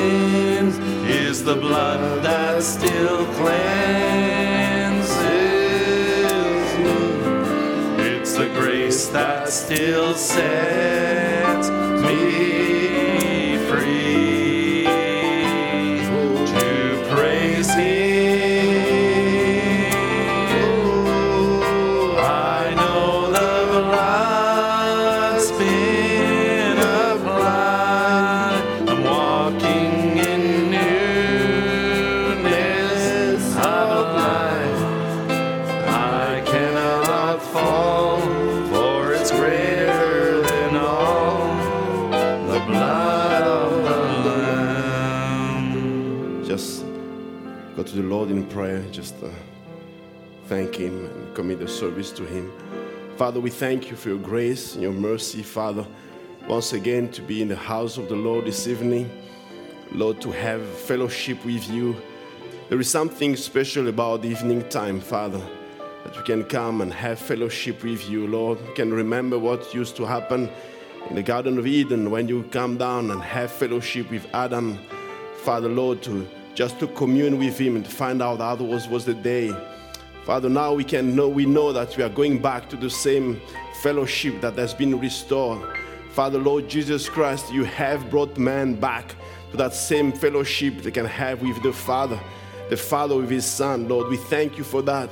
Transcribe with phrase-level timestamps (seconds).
[0.00, 5.10] sins is the blood that still cleanses.
[8.10, 11.39] It's the grace that still sets
[51.34, 52.52] commit the service to Him.
[53.16, 55.86] Father, we thank you for your grace and your mercy, Father,
[56.48, 59.10] once again to be in the house of the Lord this evening.
[59.92, 61.96] Lord, to have fellowship with you.
[62.68, 65.40] There is something special about evening time, Father,
[66.04, 68.64] that we can come and have fellowship with you, Lord.
[68.66, 70.48] We can remember what used to happen
[71.08, 74.78] in the Garden of Eden when you come down and have fellowship with Adam,
[75.42, 79.04] Father, Lord, to just to commune with him and to find out how was, was
[79.04, 79.50] the day.
[80.24, 83.40] Father, now we can know we know that we are going back to the same
[83.82, 85.60] fellowship that has been restored.
[86.10, 89.14] Father, Lord Jesus Christ, you have brought man back
[89.50, 92.20] to that same fellowship they can have with the Father,
[92.68, 93.88] the Father with his Son.
[93.88, 95.08] Lord, we thank you for that.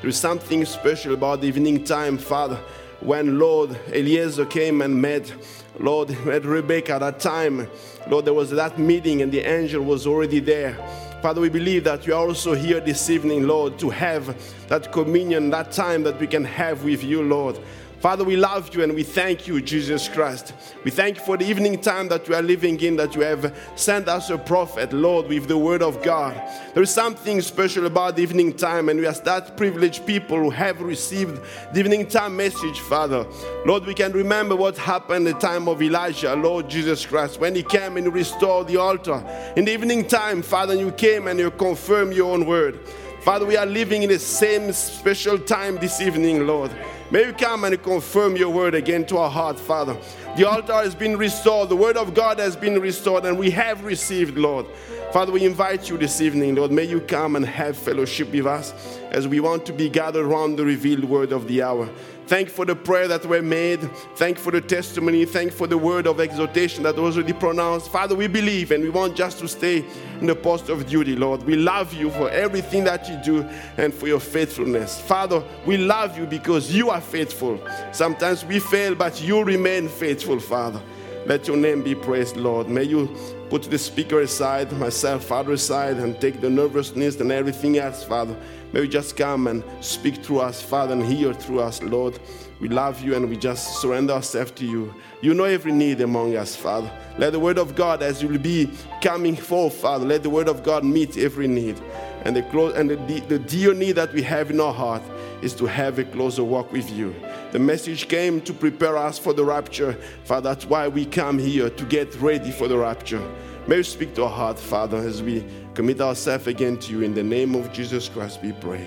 [0.00, 2.58] There is something special about the evening time, Father,
[3.00, 5.32] when Lord Eliezer came and met
[5.78, 7.68] Lord met Rebecca at that time.
[8.08, 10.76] Lord, there was that meeting and the angel was already there.
[11.20, 14.34] Father, we believe that you are also here this evening, Lord, to have
[14.68, 17.58] that communion, that time that we can have with you, Lord.
[18.00, 20.54] Father, we love you and we thank you, Jesus Christ.
[20.84, 23.54] We thank you for the evening time that we are living in, that you have
[23.76, 26.34] sent us a prophet, Lord, with the word of God.
[26.72, 30.48] There is something special about the evening time, and we are that privileged people who
[30.48, 31.42] have received
[31.74, 33.26] the evening time message, Father.
[33.66, 37.54] Lord, we can remember what happened in the time of Elijah, Lord Jesus Christ, when
[37.54, 39.22] he came and restored the altar.
[39.56, 42.80] In the evening time, Father, you came and you confirmed your own word.
[43.20, 46.70] Father, we are living in the same special time this evening, Lord.
[47.12, 49.96] May you come and confirm your word again to our heart, Father.
[50.36, 53.82] The altar has been restored, the word of God has been restored, and we have
[53.82, 54.64] received, Lord.
[55.12, 56.70] Father, we invite you this evening, Lord.
[56.70, 58.72] May you come and have fellowship with us
[59.10, 61.88] as we want to be gathered around the revealed word of the hour.
[62.30, 63.80] Thank you for the prayer that were made.
[64.14, 65.24] Thank you for the testimony.
[65.24, 67.90] Thank you for the word of exhortation that was already pronounced.
[67.90, 69.84] Father, we believe and we want just to stay
[70.20, 71.42] in the post of duty, Lord.
[71.42, 73.42] We love you for everything that you do
[73.78, 75.00] and for your faithfulness.
[75.00, 77.58] Father, we love you because you are faithful.
[77.90, 80.80] Sometimes we fail, but you remain faithful, Father.
[81.26, 82.68] Let your name be praised, Lord.
[82.68, 83.12] May you
[83.50, 88.36] put the speaker aside, myself, Father, aside, and take the nervousness and everything else, Father.
[88.72, 92.18] May you just come and speak through us, Father, and hear through us, Lord.
[92.60, 94.94] We love you and we just surrender ourselves to you.
[95.22, 96.90] You know every need among us, Father.
[97.18, 98.70] Let the word of God, as you will be
[99.00, 101.80] coming forth, Father, let the word of God meet every need.
[102.24, 105.02] And the, close, and the, the dear need that we have in our heart
[105.42, 107.14] is to have a closer walk with you.
[107.52, 109.94] The message came to prepare us for the rapture.
[110.24, 113.26] Father, that's why we come here to get ready for the rapture.
[113.66, 115.44] May you speak to our heart, Father, as we
[115.74, 117.02] commit ourselves again to you.
[117.02, 118.86] In the name of Jesus Christ, we pray.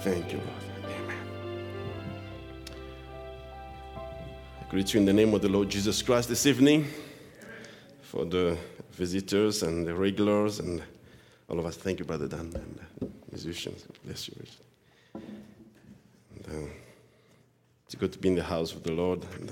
[0.00, 0.94] Thank you, Lord.
[1.02, 1.16] Amen.
[4.60, 6.86] I greet you in the name of the Lord Jesus Christ this evening
[8.02, 8.56] for the
[8.92, 10.82] visitors and the regulars and
[11.48, 11.76] all of us.
[11.76, 13.84] Thank you, Brother Dan, and the musicians.
[14.04, 14.36] Bless you.
[15.14, 16.70] And, uh,
[17.84, 19.24] it's good to be in the house of the Lord.
[19.34, 19.50] And,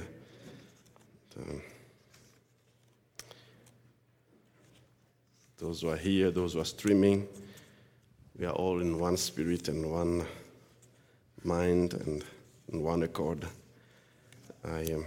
[1.39, 1.43] uh,
[5.59, 7.27] those who are here, those who are streaming,
[8.39, 10.27] we are all in one spirit and one
[11.45, 12.25] mind and
[12.73, 13.47] in one accord.
[14.65, 15.07] I am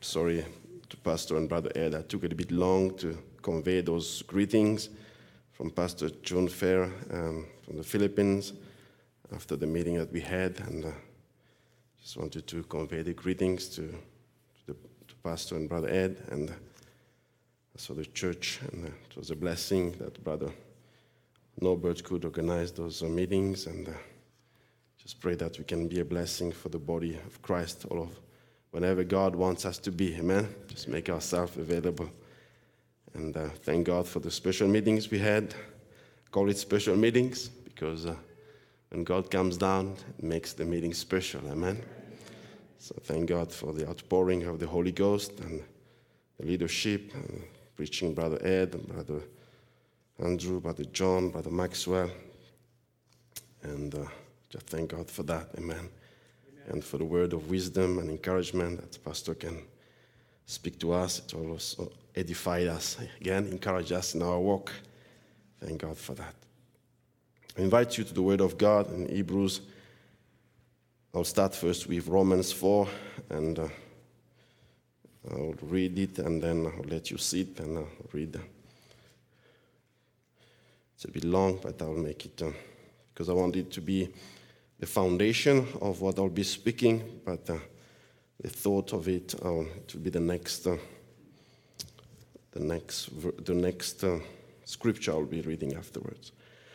[0.00, 0.44] sorry
[0.88, 1.94] to Pastor and Brother Ed.
[1.94, 4.88] I took it a bit long to convey those greetings
[5.52, 8.52] from Pastor John Fair um, from the Philippines
[9.34, 10.90] after the meeting that we had, and uh,
[12.00, 16.54] just wanted to convey the greetings to, to, the, to Pastor and Brother Ed and
[17.76, 18.58] also the church.
[18.72, 20.50] And it was a blessing that Brother
[21.60, 23.92] Norbert could organize those uh, meetings, and uh,
[24.96, 28.18] just pray that we can be a blessing for the body of Christ, all of
[28.70, 30.14] whenever God wants us to be.
[30.16, 30.48] Amen.
[30.68, 32.10] Just make ourselves available.
[33.12, 35.54] And uh, thank God for the special meetings we had.
[36.30, 38.14] Call it special meetings because uh,
[38.88, 41.42] when God comes down, it makes the meeting special.
[41.50, 41.82] Amen.
[42.78, 45.62] So thank God for the outpouring of the Holy Ghost and
[46.38, 47.12] the leadership.
[47.76, 49.20] Preaching Brother Ed, Brother
[50.18, 52.10] Andrew, Brother John, Brother Maxwell.
[53.62, 54.06] And uh,
[54.48, 55.48] just thank God for that.
[55.58, 55.76] Amen.
[55.76, 55.90] Amen.
[56.68, 59.62] And for the word of wisdom and encouragement that Pastor can
[60.46, 61.18] speak to us.
[61.18, 64.72] It also edified us, again, encourage us in our walk.
[65.60, 66.34] Thank God for that.
[67.58, 69.60] I invite you to the Word of God in Hebrews.
[71.14, 72.86] I'll start first with Romans 4,
[73.30, 73.68] and uh,
[75.30, 78.38] I'll read it, and then I'll let you sit and I'll read.
[80.94, 82.50] It's a bit long, but I'll make it uh,
[83.12, 84.08] because I want it to be
[84.78, 87.58] the foundation of what I'll be speaking, but uh,
[88.40, 90.76] the thought of it, uh, it will be the next, uh,
[92.52, 93.10] the next,
[93.44, 94.18] the next uh,
[94.64, 96.32] scripture I'll be reading afterwards.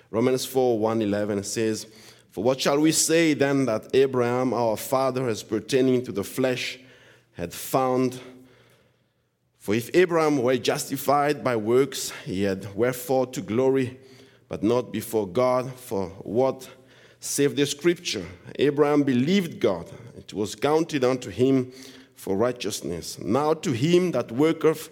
[0.09, 1.87] Romans 4 1 11 says,
[2.31, 6.79] For what shall we say then that Abraham, our father, as pertaining to the flesh,
[7.33, 8.19] had found?
[9.61, 13.99] For if Abraham were justified by works, he had wherefore to glory,
[14.49, 15.71] but not before God.
[15.73, 16.67] For what
[17.19, 18.25] save the scripture?
[18.57, 19.87] Abraham believed God,
[20.17, 21.71] it was counted unto him
[22.15, 23.19] for righteousness.
[23.19, 24.89] Now to him that worketh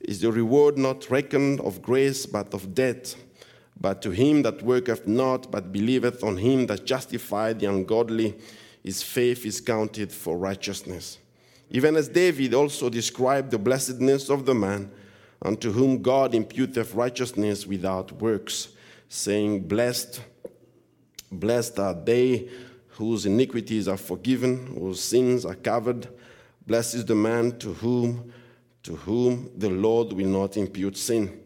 [0.00, 3.14] is the reward not reckoned of grace, but of debt.
[3.80, 8.34] But to him that worketh not, but believeth on him that justified the ungodly,
[8.82, 11.18] his faith is counted for righteousness.
[11.70, 14.90] Even as David also described the blessedness of the man
[15.42, 18.68] unto whom God imputeth righteousness without works,
[19.08, 20.20] saying, Blessed,
[21.30, 22.48] blessed are they
[22.88, 26.08] whose iniquities are forgiven, whose sins are covered.
[26.66, 28.32] Blessed is the man to whom
[28.88, 31.40] to whom the Lord will not impute sin.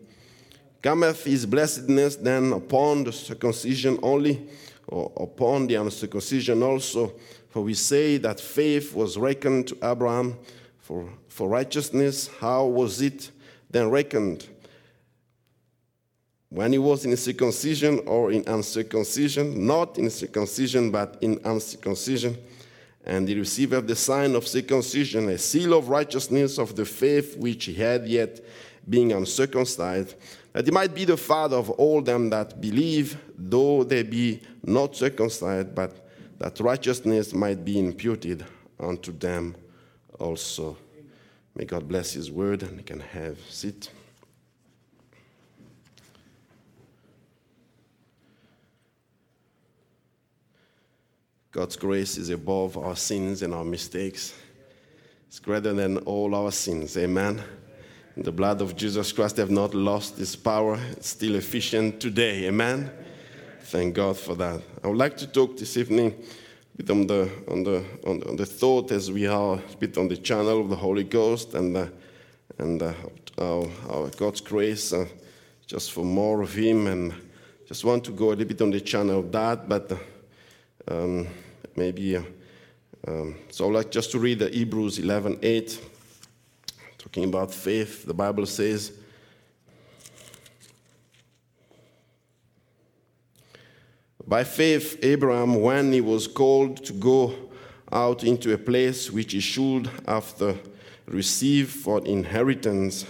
[0.80, 4.46] Cometh his blessedness then upon the circumcision only,
[4.86, 7.14] or upon the uncircumcision also?
[7.52, 10.36] For we say that faith was reckoned to Abraham
[10.80, 12.28] for, for righteousness.
[12.40, 13.30] How was it
[13.70, 14.48] then reckoned?
[16.48, 19.66] When he was in circumcision or in uncircumcision?
[19.66, 22.36] Not in circumcision, but in uncircumcision
[23.04, 27.64] and he received the sign of circumcision, a seal of righteousness of the faith which
[27.64, 28.40] he had yet
[28.88, 30.14] being uncircumcised,
[30.52, 34.94] that he might be the father of all them that believe, though they be not
[34.94, 36.01] circumcised, but
[36.42, 38.44] that righteousness might be imputed
[38.80, 39.54] unto them
[40.18, 40.76] also.
[41.54, 43.88] May God bless his word and you can have seat.
[51.52, 54.34] God's grace is above our sins and our mistakes.
[55.28, 56.96] It's greater than all our sins.
[56.96, 57.40] Amen.
[58.16, 60.80] The blood of Jesus Christ have not lost its power.
[60.90, 62.48] It's still efficient today.
[62.48, 62.90] Amen.
[63.64, 64.60] Thank God for that.
[64.84, 68.28] I would like to talk this evening a bit on the, on the, on the,
[68.28, 71.54] on the thought as we are a bit on the channel of the Holy Ghost
[71.54, 71.86] and, uh,
[72.58, 72.92] and uh,
[73.38, 75.06] our, our, God's grace uh,
[75.66, 76.86] just for more of Him.
[76.86, 77.14] And
[77.66, 79.68] just want to go a little bit on the channel of that.
[79.68, 79.92] But
[80.88, 81.28] um,
[81.76, 82.16] maybe.
[82.16, 82.22] Uh,
[83.08, 85.80] um, so I'd like just to read the Hebrews 11 8,
[86.98, 88.04] talking about faith.
[88.04, 88.92] The Bible says,
[94.26, 97.34] By faith, Abraham, when he was called to go
[97.90, 100.56] out into a place which he should after
[101.06, 103.04] receive for inheritance,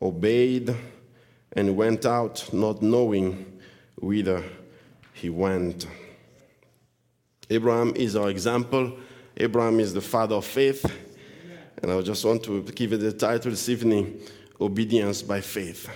[0.00, 0.74] obeyed
[1.52, 3.60] and went out, not knowing
[3.96, 4.44] whither
[5.14, 5.86] he went.
[7.50, 8.92] Abraham is our example.
[9.36, 10.84] Abraham is the father of faith.
[11.82, 14.20] And I just want to give it the title this evening
[14.60, 15.90] Obedience by Faith.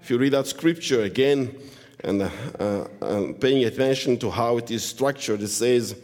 [0.00, 1.56] If you read that scripture again
[2.04, 5.96] and uh, uh, paying attention to how it is structured, it says,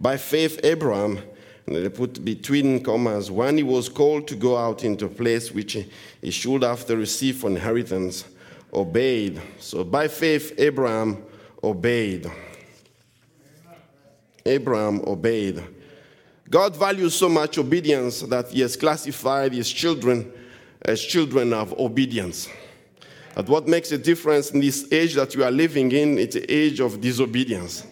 [0.00, 1.18] By faith, Abraham,
[1.66, 5.50] and they put between commas, when he was called to go out into a place
[5.50, 5.76] which
[6.20, 8.24] he should after receive for inheritance,
[8.72, 9.40] obeyed.
[9.58, 11.24] So by faith, Abraham
[11.64, 12.30] obeyed.
[14.44, 15.62] Abraham obeyed.
[16.48, 20.30] God values so much obedience that he has classified his children
[20.82, 22.48] as children of obedience.
[23.36, 26.50] But what makes a difference in this age that we are living in, it's the
[26.50, 27.86] age of disobedience.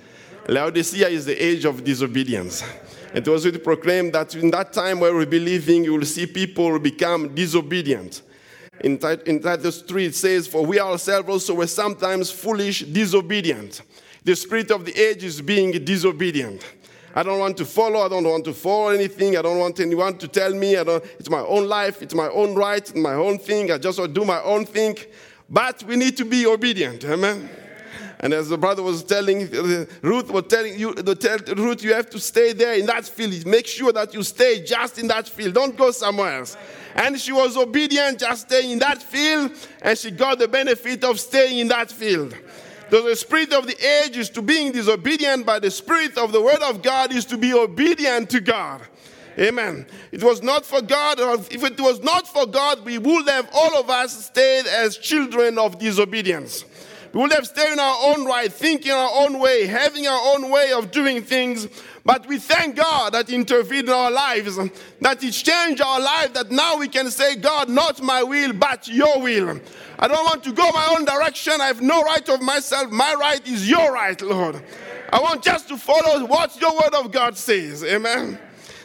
[0.48, 2.64] Laodicea is the age of disobedience.
[3.12, 6.24] It was really proclaimed that in that time where we'll be living, you will see
[6.24, 8.22] people become disobedient.
[8.80, 13.82] In, in Titus 3, it says, For we ourselves also were sometimes foolish, disobedient.
[14.24, 16.64] The spirit of the age is being disobedient.
[17.14, 18.00] I don't want to follow.
[18.00, 19.36] I don't want to follow anything.
[19.36, 20.74] I don't want anyone to tell me.
[20.74, 22.00] It's my own life.
[22.00, 22.96] It's my own right.
[22.96, 23.70] my own thing.
[23.70, 24.96] I just want to do my own thing.
[25.54, 27.04] But we need to be obedient.
[27.04, 27.48] Amen.
[28.18, 29.48] And as the brother was telling,
[30.02, 33.46] Ruth was telling you, the tell, Ruth, you have to stay there in that field.
[33.46, 35.54] Make sure that you stay just in that field.
[35.54, 36.56] Don't go somewhere else.
[36.96, 41.20] And she was obedient, just staying in that field, and she got the benefit of
[41.20, 42.34] staying in that field.
[42.90, 46.42] So the spirit of the age is to being disobedient, but the spirit of the
[46.42, 48.80] word of God is to be obedient to God.
[49.38, 49.86] Amen.
[50.12, 51.18] It was not for God,
[51.50, 55.58] if it was not for God, we would have all of us stayed as children
[55.58, 56.64] of disobedience.
[57.12, 60.50] We would have stayed in our own right, thinking our own way, having our own
[60.50, 61.68] way of doing things.
[62.04, 64.58] But we thank God that intervened in our lives,
[65.00, 68.88] that He changed our life, that now we can say, God, not my will, but
[68.88, 69.60] your will.
[69.98, 71.60] I don't want to go my own direction.
[71.60, 72.90] I have no right of myself.
[72.90, 74.60] My right is your right, Lord.
[75.12, 77.84] I want just to follow what your word of God says.
[77.84, 78.38] Amen.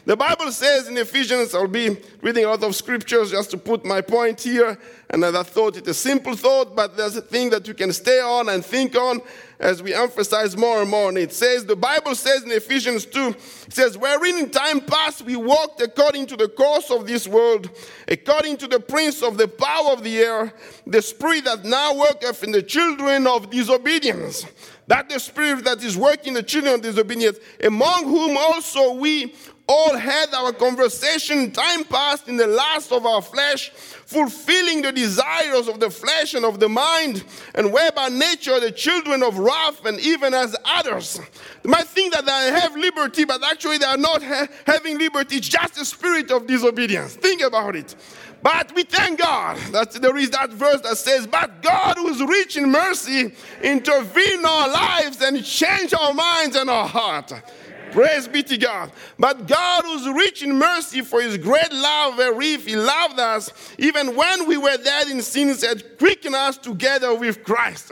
[0.10, 3.86] The Bible says in Ephesians, I'll be reading a lot of scriptures just to put
[3.86, 4.76] my point here.
[5.12, 8.20] And I thought it's a simple thought, but there's a thing that you can stay
[8.20, 9.22] on and think on
[9.60, 11.10] as we emphasize more and more.
[11.10, 13.40] And it says, the Bible says in Ephesians 2, it
[13.72, 17.70] says, wherein in time past we walked according to the course of this world,
[18.08, 20.52] according to the prince of the power of the air,
[20.88, 24.44] the spirit that now worketh in the children of disobedience.
[24.88, 29.36] That the spirit that is working in the children of disobedience, among whom also we
[29.70, 35.68] all had our conversation time past in the lust of our flesh, fulfilling the desires
[35.68, 37.24] of the flesh and of the mind,
[37.54, 41.22] and were by nature the children of wrath, and even as others.
[41.62, 45.36] They might think that they have liberty, but actually they are not ha- having liberty,
[45.36, 47.14] it's just a spirit of disobedience.
[47.14, 47.96] Think about it.
[48.42, 52.24] But we thank God that there is that verse that says, But God, who is
[52.24, 57.34] rich in mercy, intervene in our lives and change our minds and our heart.
[57.92, 58.92] Praise be to God.
[59.18, 64.16] But God who's rich in mercy for his great love wherewith he loved us, even
[64.16, 67.92] when we were dead in sins, had quickened us together with Christ.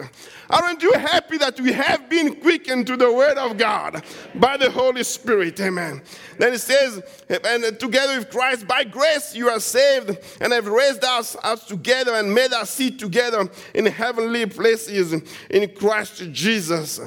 [0.50, 4.02] Aren't you happy that we have been quickened to the word of God
[4.36, 5.60] by the Holy Spirit?
[5.60, 6.02] Amen.
[6.38, 11.04] Then it says, and together with Christ, by grace you are saved, and have raised
[11.04, 15.14] us, up together and made us sit together in heavenly places
[15.50, 17.02] in Christ Jesus.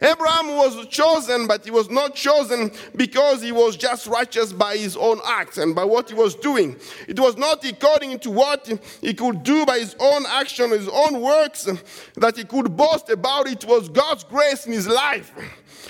[0.00, 4.96] Abraham was chosen, but he was not chosen because he was just righteous by his
[4.96, 6.76] own acts and by what he was doing.
[7.08, 8.68] It was not according to what
[9.00, 11.68] he could do by his own action, his own works,
[12.16, 13.48] that he could boast about.
[13.48, 15.32] It was God's grace in his life.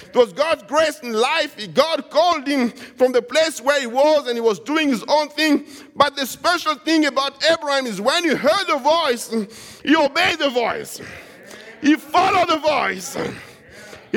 [0.08, 1.56] It was God's grace in life.
[1.74, 5.28] God called him from the place where he was and he was doing his own
[5.28, 5.66] thing.
[5.94, 9.30] But the special thing about Abraham is when he heard the voice,
[9.82, 11.00] he obeyed the voice,
[11.82, 13.16] he followed the voice.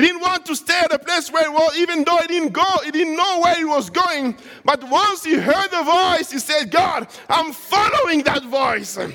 [0.00, 2.54] He didn't want to stay at a place where he was, even though he didn't
[2.54, 4.34] go, he didn't know where he was going.
[4.64, 8.96] But once he heard the voice, he said, God, I'm following that voice.
[8.96, 9.10] I'm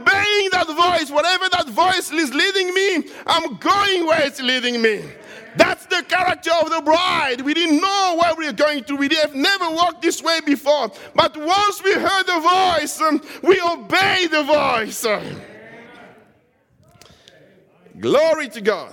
[0.00, 1.12] obeying that voice.
[1.12, 5.04] Whatever that voice is leading me, I'm going where it's leading me.
[5.54, 7.42] That's the character of the bride.
[7.42, 8.96] We didn't know where we were going to.
[8.96, 10.90] We have never walked this way before.
[11.14, 15.06] But once we heard the voice, um, we obeyed the voice.
[18.00, 18.92] Glory to God.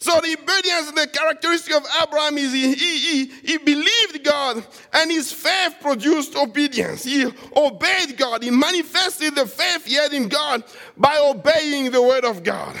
[0.00, 5.32] So the obedience, the characteristic of Abraham is he, he, he, believed God and his
[5.32, 7.02] faith produced obedience.
[7.02, 7.26] He
[7.56, 8.44] obeyed God.
[8.44, 10.62] He manifested the faith he had in God
[10.96, 12.80] by obeying the word of God.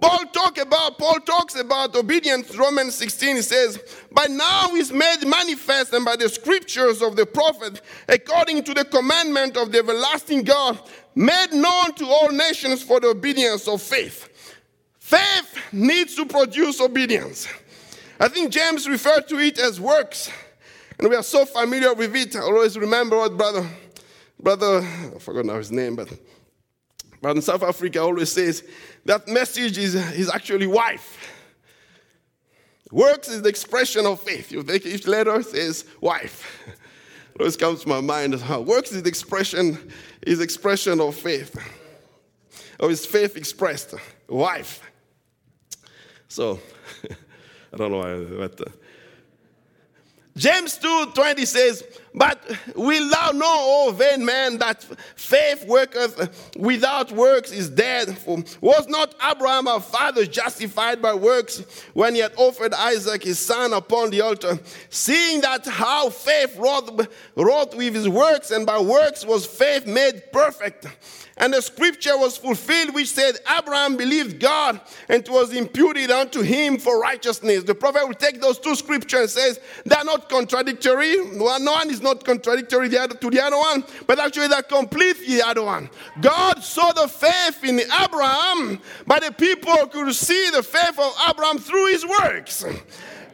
[0.00, 2.54] Paul talk about Paul talks about obedience.
[2.56, 3.78] Romans 16 he says,
[4.10, 8.84] "By now is made manifest and by the scriptures of the prophet, according to the
[8.84, 10.78] commandment of the everlasting God,
[11.14, 14.28] made known to all nations for the obedience of faith."
[15.04, 17.46] Faith needs to produce obedience.
[18.18, 20.30] I think James referred to it as works,
[20.98, 22.34] and we are so familiar with it.
[22.34, 23.68] I always remember what brother,
[24.40, 26.08] brother, I forgot now his name, but
[27.20, 28.64] brother in South Africa always says
[29.04, 31.18] that message is, is actually wife.
[32.90, 34.50] Works is the expression of faith.
[34.50, 36.66] You take each letter says wife.
[37.34, 38.40] It always comes to my mind.
[38.40, 39.76] How works is the expression,
[40.26, 41.54] is expression of faith.
[42.80, 43.94] Or is faith expressed?
[44.30, 44.80] Wife.
[46.28, 46.60] So,
[47.72, 48.70] I don't know why, but uh,
[50.36, 52.40] James 2 20 says, But
[52.76, 54.84] will thou know, O oh, vain man, that
[55.16, 58.16] faith worketh without works is dead?
[58.18, 63.40] For was not Abraham our father justified by works when he had offered Isaac his
[63.40, 64.60] son upon the altar?
[64.90, 70.32] Seeing that how faith wrought, wrought with his works, and by works was faith made
[70.32, 70.86] perfect.
[71.36, 76.42] And the scripture was fulfilled, which said, Abraham believed God, and it was imputed unto
[76.42, 77.64] him for righteousness.
[77.64, 81.16] The prophet will take those two scriptures and says, They are not contradictory.
[81.36, 85.64] One one is not contradictory to the other one, but actually they're completely the other
[85.64, 85.90] one.
[86.20, 91.58] God saw the faith in Abraham, but the people could see the faith of Abraham
[91.58, 92.64] through his works.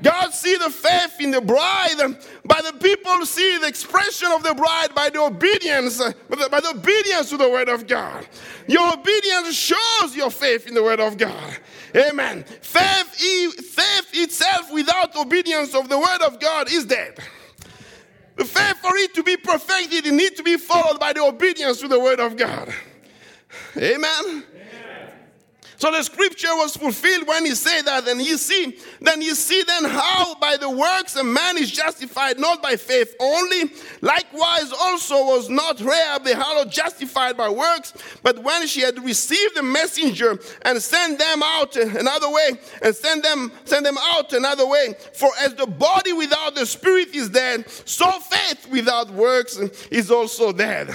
[0.03, 4.55] God see the faith in the bride, but the people see the expression of the
[4.55, 8.27] bride by the obedience, by the obedience to the word of God.
[8.67, 11.59] Your obedience shows your faith in the word of God.
[11.95, 12.45] Amen.
[12.63, 17.19] Faith, faith itself without obedience of the word of God is dead.
[18.41, 21.79] The faith for it to be perfected, it needs to be followed by the obedience
[21.81, 22.73] to the word of God.
[23.77, 24.45] Amen.
[25.81, 29.63] So the scripture was fulfilled when he said that, and you see, then you see
[29.63, 33.71] then how by the works a man is justified not by faith only.
[34.03, 39.57] Likewise also was not Rahab the harlot justified by works, but when she had received
[39.57, 42.51] the messenger and sent them out another way,
[42.83, 44.95] and sent them sent them out another way.
[45.15, 49.57] For as the body without the spirit is dead, so faith without works
[49.91, 50.91] is also dead.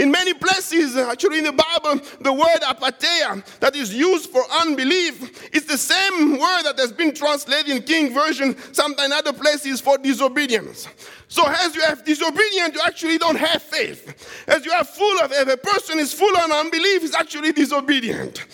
[0.00, 5.54] In many places, actually in the Bible, the word apeitheia that is used for unbelief
[5.54, 9.98] is the same word that has been translated in King Version, sometimes other places for
[9.98, 10.88] disobedience.
[11.28, 14.46] So as you have disobedient, you actually don't have faith.
[14.48, 18.46] As you are full of, if a person is full of unbelief, is actually disobedient.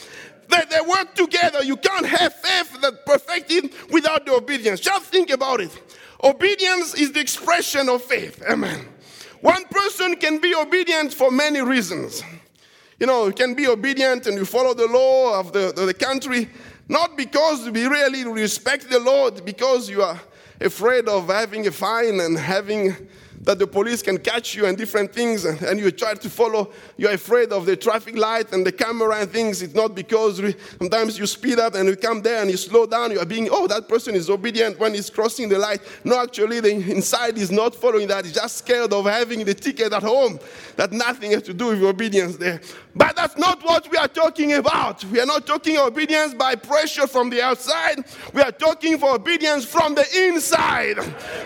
[0.48, 1.62] They, they work together.
[1.62, 4.80] You can't have faith that perfected without the obedience.
[4.80, 5.70] Just think about it.
[6.24, 8.42] Obedience is the expression of faith.
[8.50, 8.95] Amen.
[9.40, 12.23] One person can be obedient for many reasons.
[12.99, 16.49] You know, you can be obedient and you follow the law of the, the country,
[16.88, 20.19] not because we really respect the Lord, because you are
[20.61, 22.97] afraid of having a fine and having
[23.46, 27.12] that the police can catch you and different things, and, you try to follow, you're
[27.12, 29.62] afraid of the traffic light and the camera and things.
[29.62, 32.86] It's not because we, sometimes you speed up and you come there and you slow
[32.86, 35.80] down, you are being, oh, that person is obedient when he's crossing the light.
[36.02, 38.24] No, actually, the inside is not following that.
[38.24, 40.40] He's just scared of having the ticket at home.
[40.74, 42.60] That nothing has to do with obedience there.
[42.96, 45.04] But that's not what we are talking about.
[45.04, 48.04] We are not talking obedience by pressure from the outside.
[48.32, 50.96] We are talking for obedience from the inside.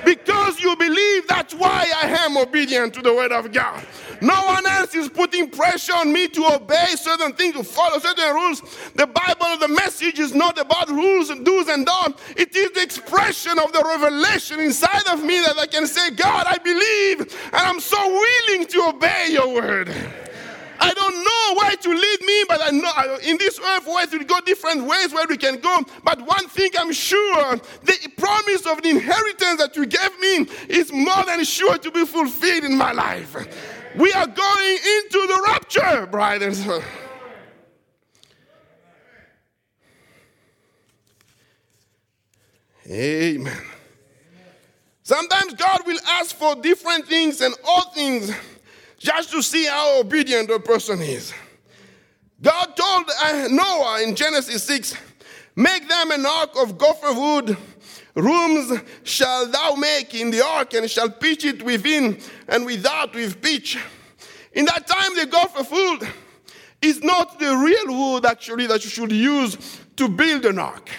[0.04, 3.84] Because you believe that's why I am obedient to the word of God.
[4.21, 8.32] No one else is putting pressure on me to obey certain things, to follow certain
[8.32, 8.63] rules.
[8.95, 12.23] The Bible, the message is not about rules and do's and don'ts.
[12.36, 16.47] It is the expression of the revelation inside of me that I can say, God,
[16.47, 19.93] I believe, and I'm so willing to obey your word.
[20.80, 24.25] I don't know where to lead me, but I know in this earth where to
[24.25, 25.82] go different ways where we can go.
[26.02, 30.93] But one thing I'm sure the promise of the inheritance that you gave me is
[30.93, 33.36] more than sure to be fulfilled in my life.
[33.97, 36.66] We are going into the rapture, brothers.
[42.90, 43.62] Amen.
[45.02, 48.32] Sometimes God will ask for different things and all things
[49.00, 51.32] just to see how obedient a person is.
[52.41, 54.95] God told uh, Noah in Genesis 6
[55.56, 57.56] Make them an ark of gopher wood.
[58.15, 63.43] Rooms shall thou make in the ark, and shall pitch it within and without with
[63.43, 63.78] pitch.
[64.52, 66.08] In that time, the gopher wood
[66.82, 70.91] is not the real wood actually that you should use to build an ark.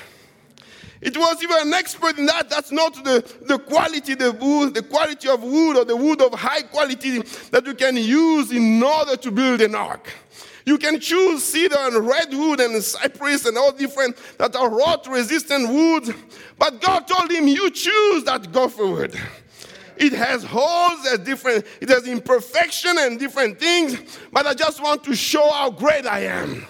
[1.02, 2.50] It was even an expert in that.
[2.50, 6.34] That's not the, the quality, the wood, the quality of wood or the wood of
[6.34, 10.14] high quality that you can use in order to build an ark.
[10.66, 15.70] You can choose cedar and redwood and cypress and all different that are rot resistant
[15.70, 16.12] woods.
[16.60, 19.20] But God told him, You choose that gopher wood.
[19.98, 25.04] It has holes, as different, it has imperfection and different things, but I just want
[25.04, 26.66] to show how great I am.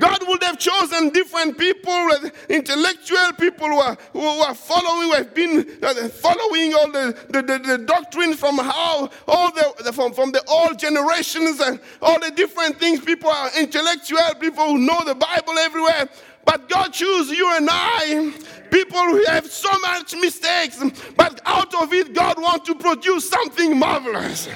[0.00, 2.10] God would have chosen different people,
[2.48, 7.42] intellectual people who are, who are following, who have been uh, following all the, the,
[7.42, 12.30] the, the doctrines from how, all the, from, from the old generations and all the
[12.30, 13.00] different things.
[13.00, 16.08] People are intellectual, people who know the Bible everywhere.
[16.44, 18.32] But God chose you and I,
[18.70, 20.82] people who have so much mistakes,
[21.16, 24.48] but out of it, God wants to produce something marvelous.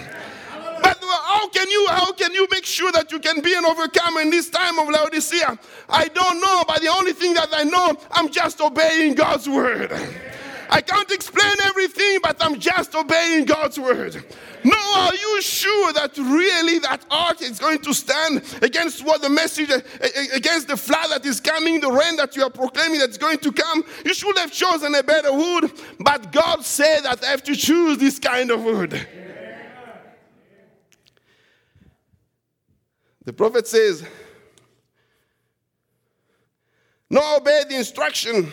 [1.44, 4.30] How can you how can you make sure that you can be an overcomer in
[4.30, 5.58] this time of Laodicea?
[5.90, 9.92] I don't know, but the only thing that I know, I'm just obeying God's word.
[10.70, 14.24] I can't explain everything, but I'm just obeying God's word.
[14.64, 19.28] No, are you sure that really that ark is going to stand against what the
[19.28, 19.68] message,
[20.34, 23.52] against the flood that is coming, the rain that you are proclaiming that's going to
[23.52, 23.84] come?
[24.06, 27.98] You should have chosen a better wood, but God said that I have to choose
[27.98, 29.06] this kind of wood.
[33.24, 34.04] The prophet says,
[37.10, 38.50] No, obey the instruction.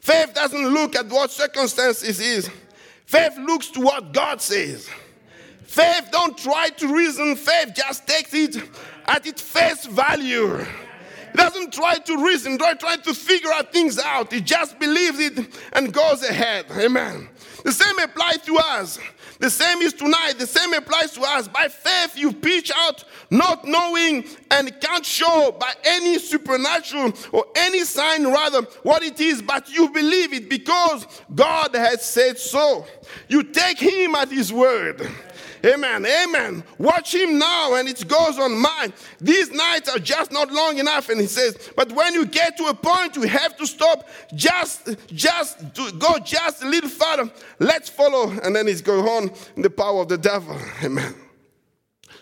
[0.00, 2.50] Faith doesn't look at what circumstances is.
[3.06, 4.88] Faith looks to what God says.
[5.62, 7.36] Faith don't try to reason.
[7.36, 8.56] Faith just takes it
[9.06, 10.56] at its face value.
[10.56, 14.32] It doesn't try to reason, don't try to figure out things out.
[14.32, 16.66] It just believes it and goes ahead.
[16.70, 17.28] Amen.
[17.64, 18.98] The same applies to us.
[19.38, 20.34] The same is tonight.
[20.38, 21.48] The same applies to us.
[21.48, 27.84] By faith, you pitch out, not knowing and can't show by any supernatural or any
[27.84, 32.86] sign, rather, what it is, but you believe it because God has said so.
[33.28, 35.08] You take Him at His word.
[35.64, 36.04] Amen.
[36.04, 36.62] Amen.
[36.76, 38.92] Watch him now, and it goes on mine.
[39.20, 41.08] These nights are just not long enough.
[41.08, 44.96] And he says, but when you get to a point, you have to stop, just,
[45.06, 47.30] just go just a little further.
[47.58, 48.30] Let's follow.
[48.30, 50.58] And then he's going on in the power of the devil.
[50.82, 51.14] Amen.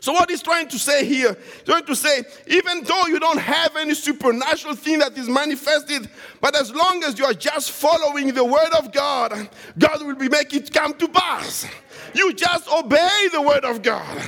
[0.03, 3.39] So, what he's trying to say here, he's trying to say, even though you don't
[3.39, 8.35] have any supernatural thing that is manifested, but as long as you are just following
[8.35, 11.69] the word of God, God will be make it come to pass.
[12.15, 14.23] You just obey the word of God.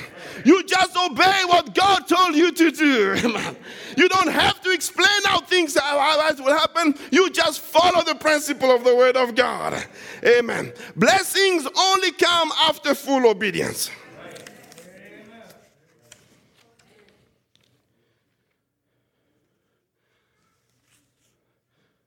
[0.44, 3.40] You just obey what God told you to do.
[3.96, 6.96] You don't have to explain how things how that will happen.
[7.12, 9.86] You just follow the principle of the word of God.
[10.26, 10.72] Amen.
[10.96, 13.90] Blessings only come after full obedience.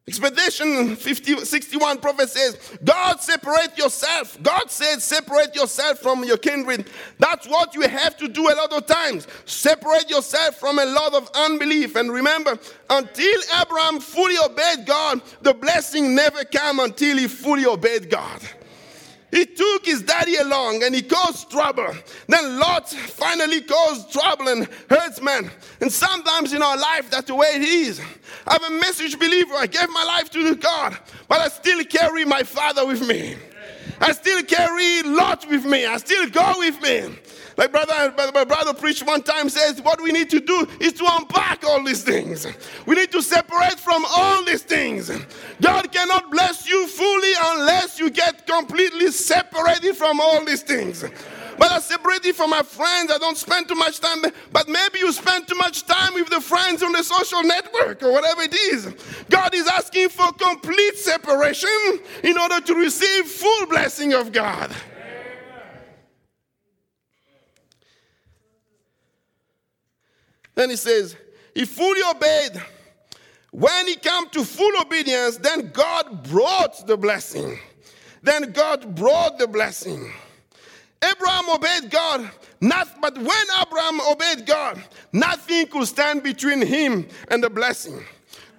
[0.08, 4.42] Expedition 50, 61 prophet says, God separate yourself.
[4.42, 6.90] God said, separate yourself from your kindred.
[7.20, 9.28] That's what you have to do a lot of times.
[9.44, 11.98] Separate yourself from a lot of unbelief.
[11.98, 12.58] And remember,
[12.90, 18.42] until Abraham fully obeyed God, the blessing never came until he fully obeyed God.
[19.32, 21.94] He took his daddy along and he caused trouble.
[22.28, 25.52] Then Lot finally caused trouble and hurts men.
[25.82, 28.02] And sometimes in our life, that's the way it is.
[28.48, 29.56] I'm a message believer.
[29.56, 33.36] I gave my life to God, but I still carry my father with me.
[34.00, 35.86] I still carry Lot with me.
[35.86, 37.16] I still go with me.
[37.58, 41.06] Like brother, my brother preached one time says, what we need to do is to
[41.10, 42.46] unpack all these things.
[42.86, 45.10] We need to separate from all these things.
[45.60, 51.04] God cannot bless you fully unless you get completely separated from all these things.
[51.58, 53.12] But I separated from my friends.
[53.12, 54.22] I don't spend too much time.
[54.52, 58.12] But maybe you spend too much time with the friends on the social network or
[58.12, 58.94] whatever it is.
[59.32, 64.72] God is asking for complete separation in order to receive full blessing of God.
[70.58, 71.16] Then he says,
[71.54, 72.60] he fully obeyed.
[73.52, 77.60] When he came to full obedience, then God brought the blessing.
[78.24, 80.12] Then God brought the blessing.
[81.08, 84.82] Abraham obeyed God, not, but when Abraham obeyed God,
[85.14, 88.04] nothing could stand between him and the blessing.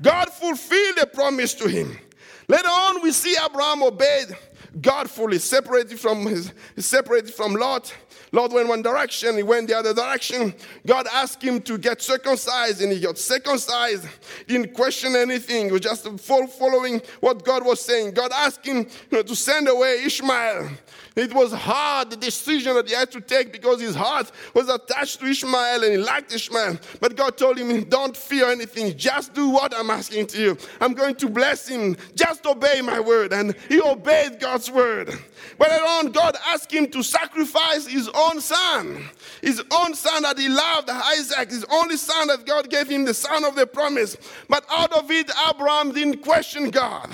[0.01, 1.99] God fulfilled the promise to him.
[2.47, 4.37] Later on, we see Abraham obeyed
[4.81, 7.93] God fully, separated from his, separated from Lot,
[8.33, 10.55] Lot went one direction, he went the other direction.
[10.87, 14.07] God asked him to get circumcised, and he got circumcised.
[14.47, 18.13] Didn't question anything, he was just following what God was saying.
[18.13, 20.71] God asked him you know, to send away Ishmael.
[21.19, 25.19] It was hard, the decision that he had to take because his heart was attached
[25.19, 26.79] to Ishmael and he liked Ishmael.
[27.01, 30.59] But God told him, Don't fear anything, just do what I'm asking to you.
[30.81, 31.97] I'm going to bless him.
[32.15, 33.33] Just obey my word.
[33.33, 35.13] And he obeyed God's word.
[35.59, 39.03] But on, God asked him to sacrifice his own son,
[39.43, 43.15] his own son that he loved, Isaac, his only son that God gave him, the
[43.15, 44.17] son of the promise.
[44.49, 47.11] But out of it, Abraham didn't question God.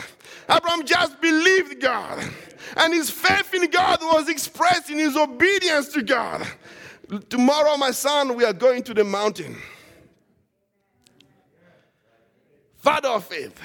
[0.50, 2.22] Abraham just believed God.
[2.76, 6.46] And his faith in God was expressed in his obedience to God.
[7.28, 9.56] Tomorrow, my son, we are going to the mountain.
[12.78, 13.58] Father of faith.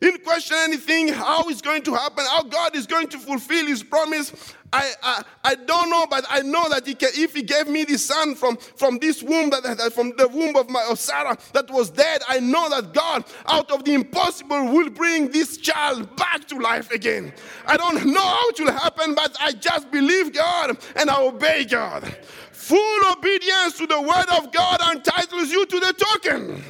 [0.00, 3.82] Didn't question anything, how it's going to happen, how God is going to fulfill his
[3.82, 4.54] promise.
[4.72, 7.84] I, I, I don't know, but I know that he can, if he gave me
[7.84, 11.38] the son from, from this womb, that, that from the womb of my of Sarah
[11.52, 16.14] that was dead, I know that God, out of the impossible, will bring this child
[16.16, 17.32] back to life again.
[17.66, 21.64] I don't know how it will happen, but I just believe God and I obey
[21.64, 22.04] God.
[22.52, 26.62] Full obedience to the word of God entitles you to the token.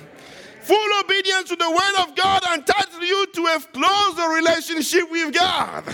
[0.63, 5.85] Full obedience to the word of God entitles you to a closer relationship with God.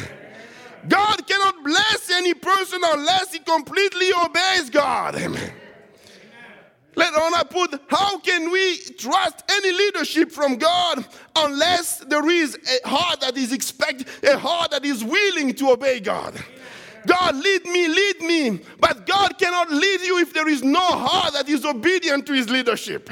[0.88, 5.16] God cannot bless any person unless he completely obeys God.
[5.16, 5.52] Amen.
[6.96, 12.56] Let on, I put, how can we trust any leadership from God unless there is
[12.84, 16.34] a heart that is expect, a heart that is willing to obey God?
[17.06, 18.60] God, lead me, lead me.
[18.78, 22.48] But God cannot lead you if there is no heart that is obedient to his
[22.48, 23.10] leadership.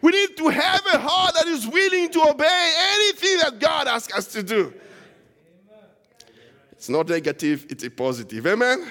[0.00, 4.14] We need to have a heart that is willing to obey anything that God asks
[4.14, 4.72] us to do.
[6.78, 8.46] It's not negative, it's a positive.
[8.46, 8.86] Amen?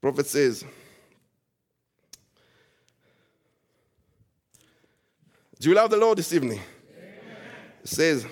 [0.00, 0.64] Prophet says,
[5.58, 6.60] Do you love the Lord this evening?
[7.82, 8.24] It says,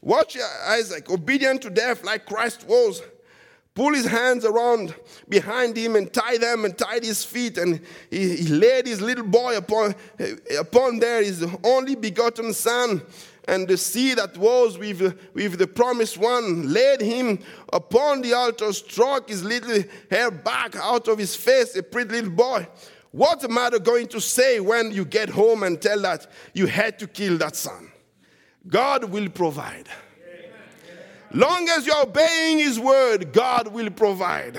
[0.00, 3.02] Watch Isaac, obedient to death like Christ was.
[3.74, 4.94] Pull his hands around
[5.28, 7.58] behind him and tie them and tied his feet.
[7.58, 9.96] And he, he laid his little boy upon,
[10.58, 13.02] upon there, his only begotten son.
[13.48, 17.38] And the seed that was with, with the promised one laid him
[17.72, 22.30] upon the altar, struck his little hair back out of his face, a pretty little
[22.30, 22.66] boy.
[23.12, 26.98] What's the matter going to say when you get home and tell that you had
[26.98, 27.90] to kill that son?
[28.66, 29.88] God will provide.
[31.32, 34.58] Long as you're obeying His word, God will provide.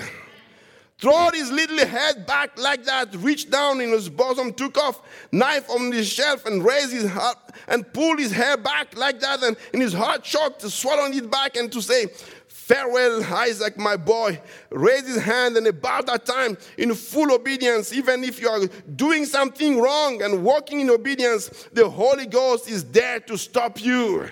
[1.00, 5.70] Throw his little head back like that, reached down in his bosom, took off knife
[5.70, 9.56] on the shelf and raised his heart and pulled his hair back like that, and
[9.72, 12.06] in his heart shocked, swallowed it back and to say,
[12.48, 14.42] Farewell, Isaac, my boy.
[14.70, 19.24] Raise his hand, and about that time, in full obedience, even if you are doing
[19.24, 24.28] something wrong and walking in obedience, the Holy Ghost is there to stop you.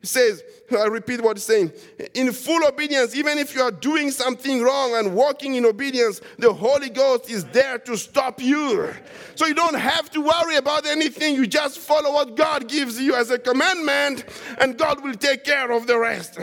[0.00, 1.72] He says, I repeat what he's saying.
[2.14, 6.52] In full obedience, even if you are doing something wrong and walking in obedience, the
[6.52, 8.92] Holy Ghost is there to stop you.
[9.34, 11.34] So you don't have to worry about anything.
[11.34, 14.24] You just follow what God gives you as a commandment,
[14.58, 16.38] and God will take care of the rest.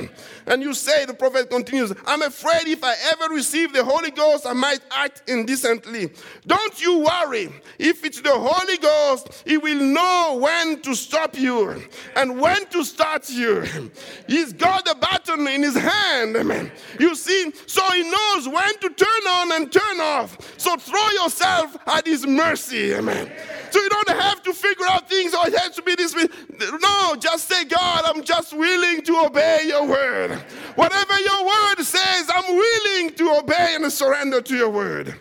[0.45, 4.45] And you say, the prophet continues, I'm afraid if I ever receive the Holy Ghost,
[4.45, 6.11] I might act indecently.
[6.45, 7.49] Don't you worry.
[7.79, 11.81] If it's the Holy Ghost, He will know when to stop you
[12.15, 13.91] and when to start you.
[14.27, 16.35] He's got the button in His hand.
[16.35, 16.71] Amen.
[16.99, 20.37] You see, so He knows when to turn on and turn off.
[20.59, 22.93] So throw yourself at His mercy.
[22.93, 23.31] Amen.
[23.71, 26.27] So you don't have to figure out things, oh, it has to be this way.
[26.59, 30.31] No, just say, God, I'm just willing to obey your word.
[30.75, 35.15] Whatever your word says, I'm willing to obey and surrender to your word.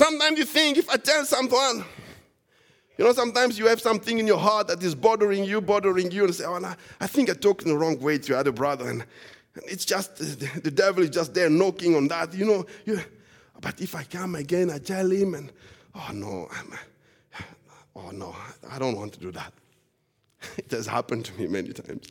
[0.00, 1.84] Sometimes you think if I tell someone,
[2.96, 6.24] you know, sometimes you have something in your heart that is bothering you, bothering you,
[6.24, 6.58] and say, Oh,
[7.02, 8.88] I think I talked in the wrong way to your other brother.
[8.88, 9.04] And,
[9.56, 12.32] and it's just, the, the, devil is just there knocking on that.
[12.32, 12.98] You know, you,
[13.60, 15.52] but if I come again, I tell him, and
[15.94, 16.72] oh no, I'm,
[17.94, 18.34] oh no,
[18.70, 19.52] I don't want to do that.
[20.56, 22.08] it has happened to me many times.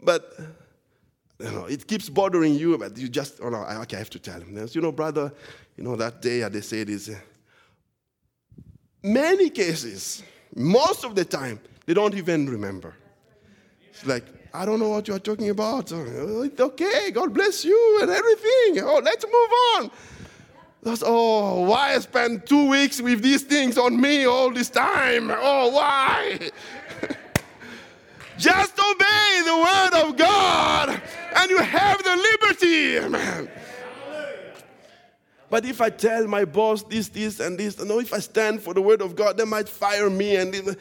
[0.00, 0.38] But
[1.42, 4.18] you know, it keeps bothering you, but you just, oh no, okay, I have to
[4.18, 4.54] tell him.
[4.54, 5.32] There's, you know, brother,
[5.76, 7.16] you know, that day they said is uh,
[9.02, 10.22] many cases,
[10.54, 12.94] most of the time, they don't even remember.
[13.90, 14.24] It's like,
[14.54, 15.92] I don't know what you're talking about.
[15.92, 18.84] Oh, it's okay, God bless you and everything.
[18.84, 19.90] Oh, let's move on.
[20.82, 25.30] That's, oh, why I spend two weeks with these things on me all this time?
[25.30, 26.50] Oh, why?
[28.38, 31.00] Just obey the word of God
[31.36, 33.50] and you have the liberty, man.
[35.50, 38.72] But if I tell my boss this, this, and this, no, if I stand for
[38.72, 40.36] the word of God, they might fire me.
[40.36, 40.76] And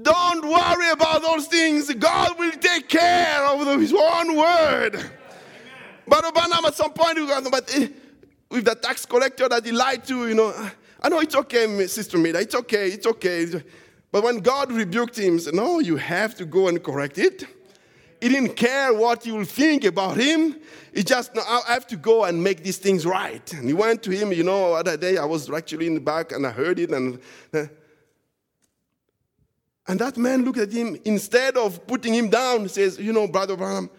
[0.00, 1.92] don't worry about those things.
[1.92, 5.10] God will take care of His own word.
[6.08, 7.18] But Obama, at some point,
[7.50, 7.88] but eh,
[8.50, 12.18] with the tax collector that he lied to, you know, I know it's okay, Sister
[12.18, 13.62] Mida, it's okay, it's okay.
[14.12, 17.44] But when God rebuked him, said, No, you have to go and correct it.
[18.20, 20.54] He didn't care what you will think about him.
[20.94, 23.52] He just, no, I have to go and make these things right.
[23.52, 26.30] And he went to him, you know, other day I was actually in the back
[26.30, 26.90] and I heard it.
[26.90, 27.18] And,
[27.52, 27.64] uh,
[29.88, 33.56] and that man looked at him, instead of putting him down, says, You know, Brother
[33.56, 33.90] Branham,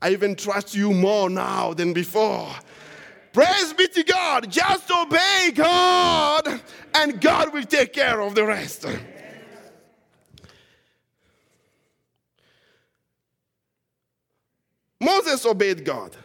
[0.00, 2.54] I even trust you more now than before.
[3.32, 4.50] Praise be to God.
[4.50, 6.60] Just obey God,
[6.94, 8.86] and God will take care of the rest.
[15.02, 16.16] Moses obeyed God.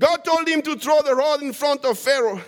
[0.00, 2.40] God told him to throw the rod in front of Pharaoh.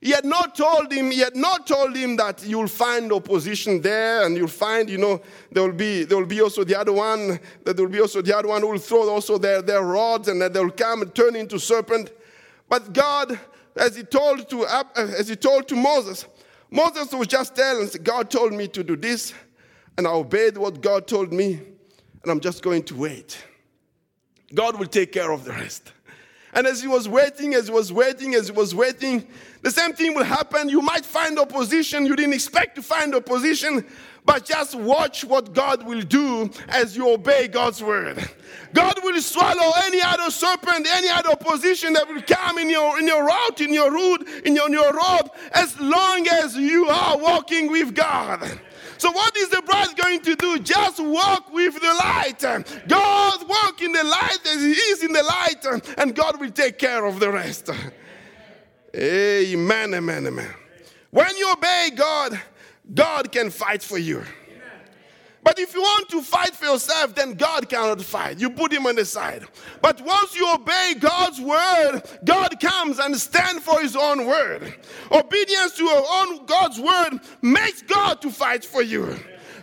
[0.00, 4.26] He had not told him, he had not told him that you'll find opposition there
[4.26, 7.40] and you'll find, you know, there will be there will be also the other one,
[7.64, 10.28] that there will be also the other one who will throw also their, their rods
[10.28, 12.10] and that they'll come and turn into serpent.
[12.68, 13.38] But God,
[13.76, 16.26] as he told to uh, as he told to Moses,
[16.70, 19.32] Moses was just telling, God told me to do this,
[19.96, 21.62] and I obeyed what God told me,
[22.22, 23.38] and I'm just going to wait.
[24.52, 25.92] God will take care of the rest.
[26.54, 29.26] And as he was waiting, as he was waiting, as he was waiting,
[29.62, 30.68] the same thing will happen.
[30.68, 32.06] You might find opposition.
[32.06, 33.84] You didn't expect to find opposition,
[34.24, 38.28] but just watch what God will do as you obey God's word.
[38.72, 43.06] God will swallow any other serpent, any other opposition that will come in your in
[43.06, 47.18] your route, in your route, in your, in your road, as long as you are
[47.18, 48.60] walking with God.
[49.04, 50.58] So, what is the bride going to do?
[50.60, 52.40] Just walk with the light.
[52.88, 55.62] God walk in the light as He is in the light,
[55.98, 57.68] and God will take care of the rest.
[58.96, 60.54] Amen, amen, amen.
[61.10, 62.40] When you obey God,
[62.94, 64.22] God can fight for you.
[65.44, 68.38] But if you want to fight for yourself, then God cannot fight.
[68.38, 69.44] You put him on the side.
[69.82, 74.74] But once you obey God's word, God comes and stands for his own word.
[75.12, 79.18] Obedience to your own God's word makes God to fight for you.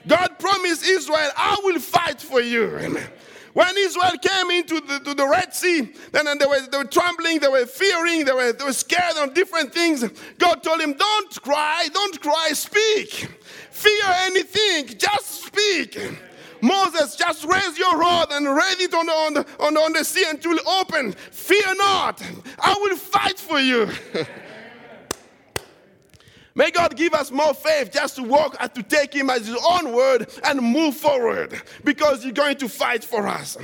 [0.08, 2.78] God promised Israel, I will fight for you.
[2.78, 3.08] Amen.
[3.54, 7.40] When Israel came into the, to the Red Sea, then they were, they were trembling,
[7.40, 10.04] they were fearing, they were, they were scared of different things.
[10.38, 13.30] God told him, Don't cry, don't cry, speak.
[13.72, 15.98] Fear anything, just speak.
[16.62, 19.34] Moses, just raise your rod and raise it on the, on
[19.74, 21.12] the, on the, sea until it open.
[21.12, 22.22] Fear not,
[22.60, 23.90] I will fight for you.
[26.54, 29.58] May God give us more faith just to walk and to take Him as His
[29.66, 33.58] own word and move forward because He's going to fight for us.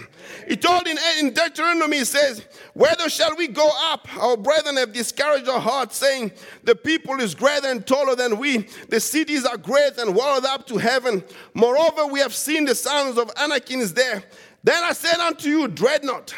[0.47, 4.07] He told in, in Deuteronomy, He says, Whether shall we go up?
[4.17, 6.31] Our brethren have discouraged our hearts, saying,
[6.63, 10.65] The people is greater and taller than we, the cities are great and walled up
[10.67, 11.23] to heaven.
[11.53, 14.23] Moreover, we have seen the sons of Anakim is there.
[14.63, 16.33] Then I said unto you, Dread not.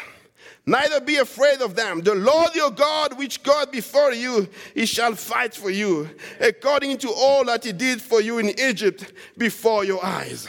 [0.66, 2.00] Neither be afraid of them.
[2.02, 7.10] The Lord your God, which God before you, he shall fight for you, according to
[7.10, 10.46] all that he did for you in Egypt before your eyes.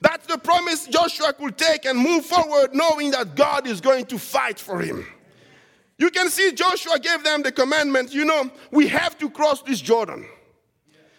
[0.00, 4.18] That's the promise Joshua could take and move forward, knowing that God is going to
[4.18, 5.06] fight for him.
[5.98, 9.80] You can see Joshua gave them the commandment you know, we have to cross this
[9.80, 10.26] Jordan.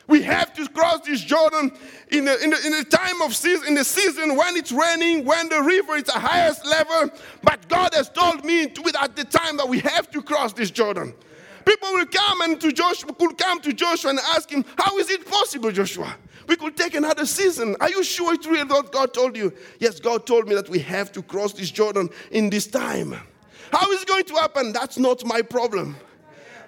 [0.07, 1.71] We have to cross this Jordan
[2.11, 5.25] in the, in the, in the time of season, in the season when it's raining,
[5.25, 7.11] when the river is at highest level.
[7.43, 10.71] But God has told me to, at the time that we have to cross this
[10.71, 11.13] Jordan.
[11.65, 15.09] People will come and to Joshua could come to Joshua and ask him, How is
[15.09, 16.15] it possible, Joshua?
[16.47, 17.75] We could take another season.
[17.81, 19.51] Are you sure it's real what God told you?
[19.79, 23.13] Yes, God told me that we have to cross this Jordan in this time.
[23.73, 24.71] How is it going to happen?
[24.71, 25.97] That's not my problem.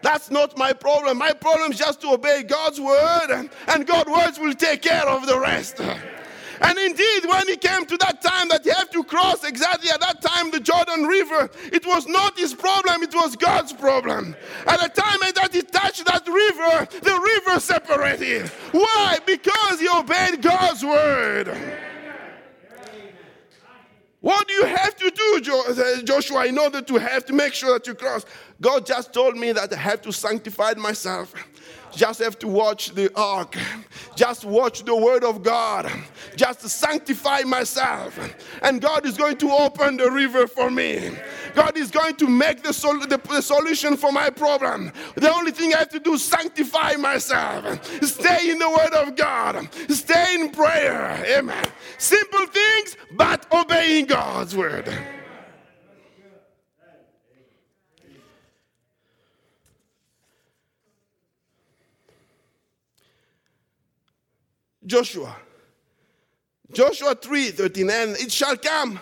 [0.02, 1.18] That's not my problem.
[1.18, 5.26] My problem is just to obey God's word, and God's words will take care of
[5.28, 5.82] the rest.
[6.62, 10.02] And indeed, when he came to that time that he had to cross exactly at
[10.02, 14.36] that time the Jordan River, it was not his problem, it was God's problem.
[14.68, 18.50] At the time that he touched that river, the river separated.
[18.72, 19.20] Why?
[19.26, 21.56] Because he obeyed God's word.
[24.22, 27.74] What do you have to do, uh, Joshua, in order to have to make sure
[27.74, 28.26] that you cross?
[28.60, 31.34] God just told me that I have to sanctify myself.
[31.92, 33.58] Just have to watch the ark.
[34.16, 35.92] Just watch the word of God.
[36.36, 38.18] Just sanctify myself.
[38.62, 41.12] And God is going to open the river for me.
[41.56, 44.92] God is going to make the, sol- the, the solution for my problem.
[45.16, 47.86] The only thing I have to do is sanctify myself.
[48.04, 49.68] Stay in the word of God.
[49.90, 51.24] Stay in prayer.
[51.38, 51.66] Amen.
[51.98, 54.94] Simple things, but obeying God's word.
[64.90, 65.36] Joshua.
[66.74, 69.00] Joshua 3 13, and it shall come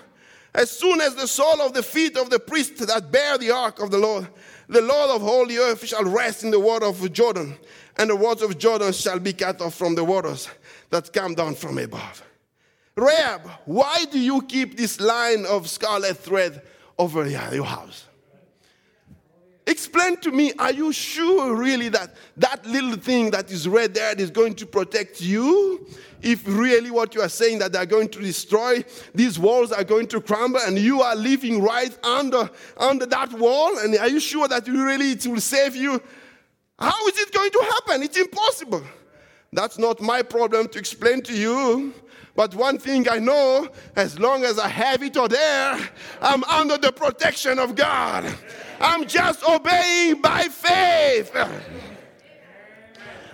[0.53, 3.79] as soon as the sole of the feet of the priest that bear the ark
[3.79, 4.27] of the Lord,
[4.67, 7.55] the Lord of all the earth shall rest in the water of Jordan,
[7.97, 10.49] and the waters of Jordan shall be cut off from the waters
[10.89, 12.23] that come down from above.
[12.95, 16.63] Rahab, why do you keep this line of scarlet thread
[16.97, 18.06] over your house?
[19.67, 24.15] Explain to me, are you sure really that that little thing that is red there
[24.17, 25.85] is going to protect you?
[26.21, 30.07] If really what you are saying that they're going to destroy, these walls are going
[30.07, 34.47] to crumble, and you are living right under, under that wall, and are you sure
[34.47, 36.01] that you really it will save you?
[36.79, 38.03] How is it going to happen?
[38.03, 38.83] It's impossible.
[39.51, 41.93] That's not my problem to explain to you.
[42.37, 45.89] But one thing I know, as long as I have it or there,
[46.21, 48.33] I'm under the protection of God.
[48.79, 51.35] I'm just obeying by faith.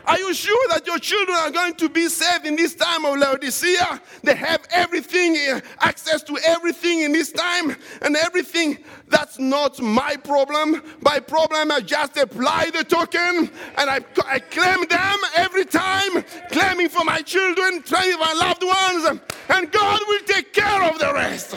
[0.06, 3.18] Are you sure that your children are going to be saved in this time of
[3.18, 4.02] Laodicea?
[4.22, 8.80] They have everything, eh, access to everything in this time and everything.
[9.08, 10.82] That's not my problem.
[11.00, 16.90] My problem, I just apply the token and I, I claim them every time, claiming
[16.90, 21.14] for my children, claiming for my loved ones, and God will take care of the
[21.14, 21.56] rest.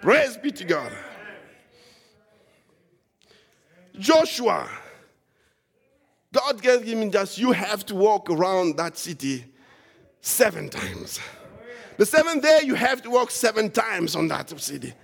[0.00, 0.90] Praise be to God.
[3.98, 4.68] Joshua,
[6.32, 9.44] God gave him just, you have to walk around that city
[10.20, 11.18] seven times.
[11.96, 14.94] The seventh day, you have to walk seven times on that city.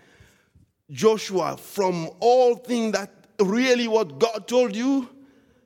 [0.91, 3.11] Joshua, from all things that
[3.41, 5.09] really what God told you,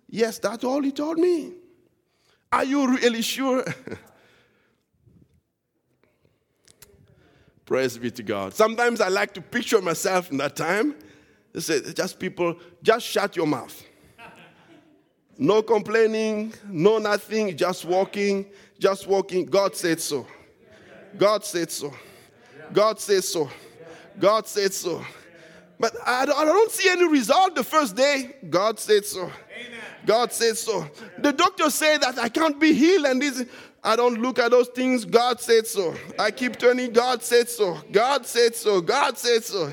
[0.09, 1.53] yes, that's all He told me.
[2.53, 3.65] Are you really sure?
[7.65, 8.53] Praise be to God.
[8.55, 10.97] Sometimes I like to picture myself in that time.
[11.53, 13.85] They say, just people, just shut your mouth.
[15.37, 18.47] No complaining, no nothing, just walking,
[18.79, 19.47] just walking.
[19.47, 20.27] God said so.
[21.17, 21.93] God said so.
[22.73, 23.51] God said so.
[24.19, 25.05] God said so.
[25.79, 28.37] But I don't, I don't see any result the first day.
[28.51, 29.33] God said so.
[30.05, 30.87] God said so.
[31.19, 33.45] The doctor said that I can't be healed, and this.
[33.83, 35.07] I don't look at those things.
[35.07, 35.95] God said so.
[36.19, 36.93] I keep turning.
[36.93, 37.79] God said so.
[37.91, 38.83] God said so.
[38.83, 39.73] God said so.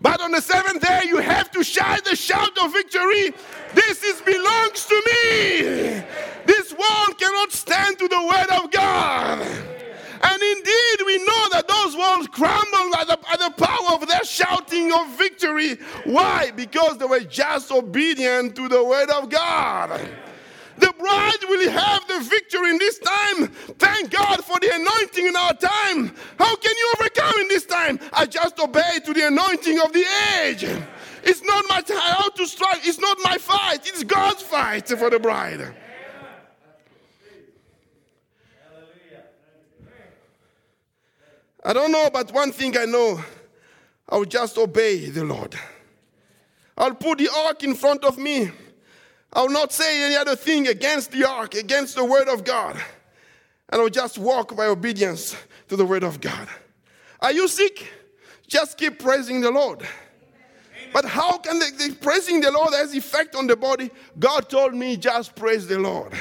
[0.00, 3.32] But on the seventh day, you have to shout the shout of victory.
[3.74, 6.02] This is belongs to me.
[6.46, 9.40] This world cannot stand to the word of God.
[10.20, 14.24] And indeed, we know that those walls crumbled at the, at the power of their
[14.24, 15.76] shouting of victory.
[16.04, 16.50] Why?
[16.50, 20.00] Because they were just obedient to the word of God.
[20.78, 23.48] The bride will have the victory in this time.
[23.78, 26.14] Thank God for the anointing in our time.
[26.38, 27.98] How can you overcome in this time?
[28.12, 30.04] I just obey to the anointing of the
[30.42, 30.64] age.
[31.24, 32.86] It's not my time how to strike.
[32.86, 33.86] It's not my fight.
[33.88, 35.74] It's God's fight for the bride.
[41.64, 43.20] I don't know, but one thing I know
[44.08, 45.58] I will just obey the Lord.
[46.76, 48.52] I'll put the ark in front of me.
[49.32, 52.80] I will not say any other thing against the ark, against the word of God.
[53.70, 55.36] And I'll just walk by obedience
[55.68, 56.48] to the word of God.
[57.20, 57.92] Are you sick?
[58.46, 59.86] Just keep praising the Lord.
[60.92, 63.90] But how can the, the praising the Lord has effect on the body?
[64.18, 66.14] God told me just praise the Lord.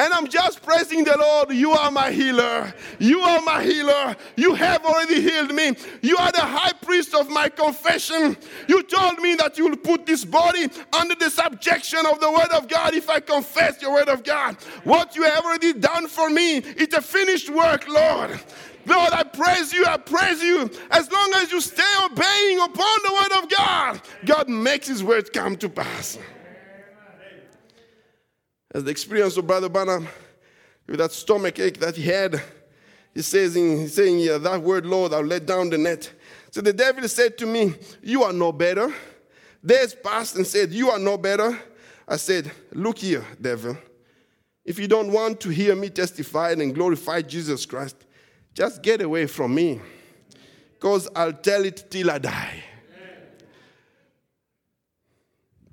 [0.00, 1.50] And I'm just praising the Lord.
[1.50, 2.72] You are my healer.
[2.98, 4.16] You are my healer.
[4.34, 5.76] You have already healed me.
[6.00, 8.34] You are the high priest of my confession.
[8.66, 12.50] You told me that you will put this body under the subjection of the word
[12.50, 14.56] of God if I confess your word of God.
[14.84, 18.40] What you have already done for me, it's a finished work, Lord.
[18.86, 20.70] Lord, I praise you, I praise you.
[20.90, 25.30] As long as you stay obeying upon the word of God, God makes his word
[25.34, 26.18] come to pass.
[28.72, 30.08] As the experience of Brother Branham
[30.86, 32.40] with that stomach ache that he had,
[33.14, 36.12] he says in he's saying yeah, that word, Lord, I'll let down the net.
[36.50, 38.92] So the devil said to me, You are no better.
[39.64, 41.58] Days passed and said, You are no better.
[42.06, 43.76] I said, Look here, devil.
[44.64, 47.96] If you don't want to hear me testify and glorify Jesus Christ,
[48.54, 49.80] just get away from me.
[50.74, 52.64] Because I'll tell it till I die.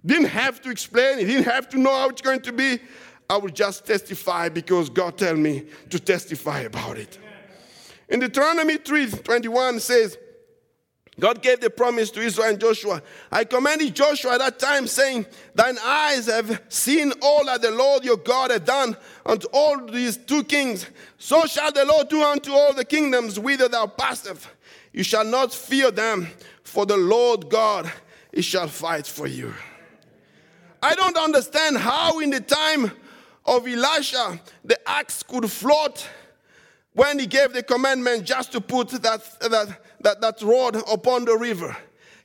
[0.08, 2.80] Didn't have to explain, he didn't have to know how it's going to be.
[3.30, 7.20] I will just testify because God tell me to testify about it.
[8.08, 10.18] In Deuteronomy 3 21 says,
[11.20, 13.02] God gave the promise to Israel and Joshua.
[13.32, 18.06] I commanded Joshua at that time, saying, Thine eyes have seen all that the Lord
[18.06, 18.96] your God hath done
[19.26, 20.86] unto all these two kings.
[21.18, 24.48] So shall the Lord do unto all the kingdoms whither thou passest.
[24.94, 26.28] You shall not fear them,
[26.64, 27.92] for the Lord God
[28.32, 29.54] he shall fight for you.
[30.82, 32.92] I don't understand how, in the time
[33.46, 36.08] of Elisha, the axe could float
[36.94, 41.38] when he gave the commandment just to put that, that, that, that rod upon the
[41.38, 41.76] river.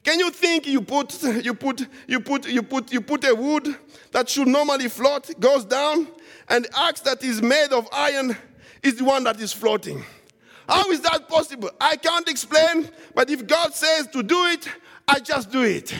[0.03, 3.77] Can you think you put, you, put, you, put, you, put, you put a wood
[4.11, 6.09] that should normally float, goes down,
[6.49, 8.37] and the axe that is made of iron
[8.83, 10.05] is the one that is floating?
[10.69, 11.71] How is that possible?
[11.81, 14.69] I can't explain, but if God says to do it,
[15.07, 15.95] I just do it.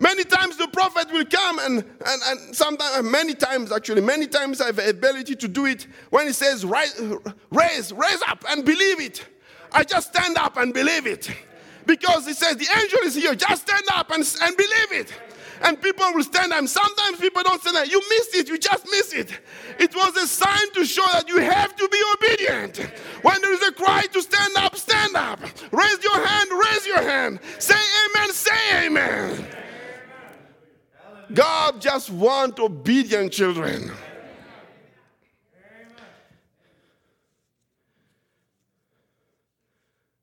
[0.00, 4.26] Many times the prophet will come and, and, and sometimes, uh, many times actually, many
[4.26, 7.00] times I have the ability to do it when he says, raise,
[7.50, 9.26] raise, raise up and believe it.
[9.72, 11.30] I just stand up and believe it.
[11.84, 15.12] Because he says, the angel is here, just stand up and, and believe it.
[15.62, 16.66] And people will stand up.
[16.68, 17.90] Sometimes people don't stand up.
[17.90, 19.40] You missed it, you just missed it.
[19.80, 22.76] It was a sign to show that you have to be obedient.
[23.22, 25.40] When there is a cry to stand up, stand up.
[25.72, 27.40] Raise your hand, raise your hand.
[27.58, 29.46] Say amen, say amen.
[31.32, 33.92] God just wants obedient children.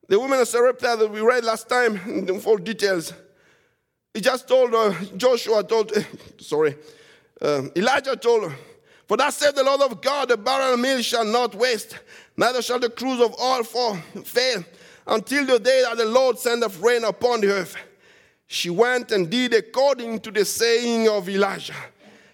[0.08, 3.12] The woman of Sarepta that we read last time in full details,
[4.14, 5.92] he just told uh, Joshua, told,
[6.38, 6.76] sorry,
[7.42, 8.56] uh, Elijah told her,
[9.08, 11.98] For that said the Lord of God, the barrel meal shall not waste,
[12.38, 14.64] neither shall the cruse of oil fall, fail,
[15.08, 17.76] until the day that the Lord sendeth rain upon the earth.
[18.48, 21.74] She went and did according to the saying of Elijah.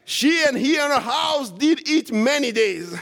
[0.05, 2.93] She and he and her house did eat many days,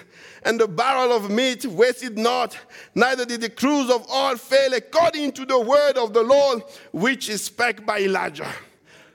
[0.43, 2.57] and the barrel of meat wasted not,
[2.93, 7.30] neither did the cruse of oil fail, according to the word of the Lord, which
[7.30, 8.51] is spake by Elijah.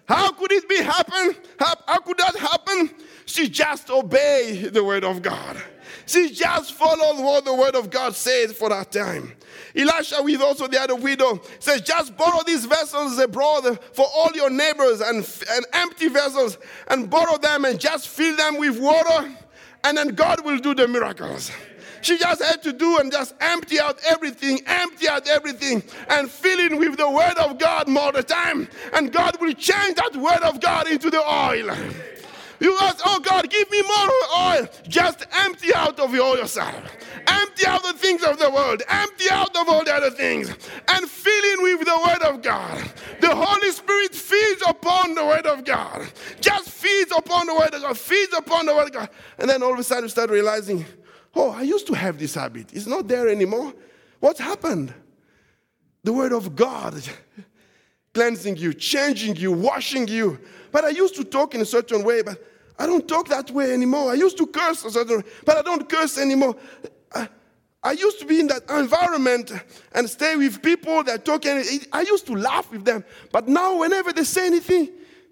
[0.07, 1.36] How could it be happen?
[1.59, 2.90] How, how could that happen?
[3.26, 5.57] She just obeyed the word of God.
[6.07, 9.32] She just followed what the word of God said for that time.
[9.76, 14.50] Elisha, with also the other widow, says, Just borrow these vessels abroad for all your
[14.50, 16.58] neighbors and, and empty vessels
[16.88, 19.30] and borrow them and just fill them with water,
[19.82, 21.50] and then God will do the miracles.
[22.04, 26.58] She just had to do and just empty out everything, empty out everything, and fill
[26.58, 28.68] in with the word of God more the time.
[28.92, 31.74] And God will change that word of God into the oil.
[32.61, 34.68] You ask, oh God, give me more oil.
[34.88, 36.74] Just empty out of your yourself.
[37.26, 38.82] Empty out the things of the world.
[38.88, 40.48] Empty out of all the other things.
[40.88, 42.82] And fill in with the word of God.
[43.20, 46.07] The Holy Spirit feeds upon the word of God.
[46.40, 47.98] Just feeds upon the word of God.
[47.98, 49.09] Feeds upon the word of God.
[49.38, 50.84] And then all of a sudden you start realizing,
[51.34, 52.72] oh, I used to have this habit.
[52.72, 53.72] It's not there anymore.
[54.20, 54.94] What happened?
[56.02, 57.02] The word of God
[58.14, 60.38] cleansing you, changing you, washing you.
[60.74, 62.36] But I used to talk in a certain way, but
[62.80, 64.10] I don't talk that way anymore.
[64.10, 66.56] I used to curse a certain way, but I don't curse anymore.
[67.14, 67.28] I,
[67.80, 69.52] I used to be in that environment
[69.92, 71.46] and stay with people that talk.
[71.46, 74.90] And I used to laugh with them, but now whenever they say anything,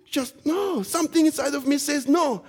[0.09, 0.85] just no.
[0.85, 2.45] Something inside of me says no.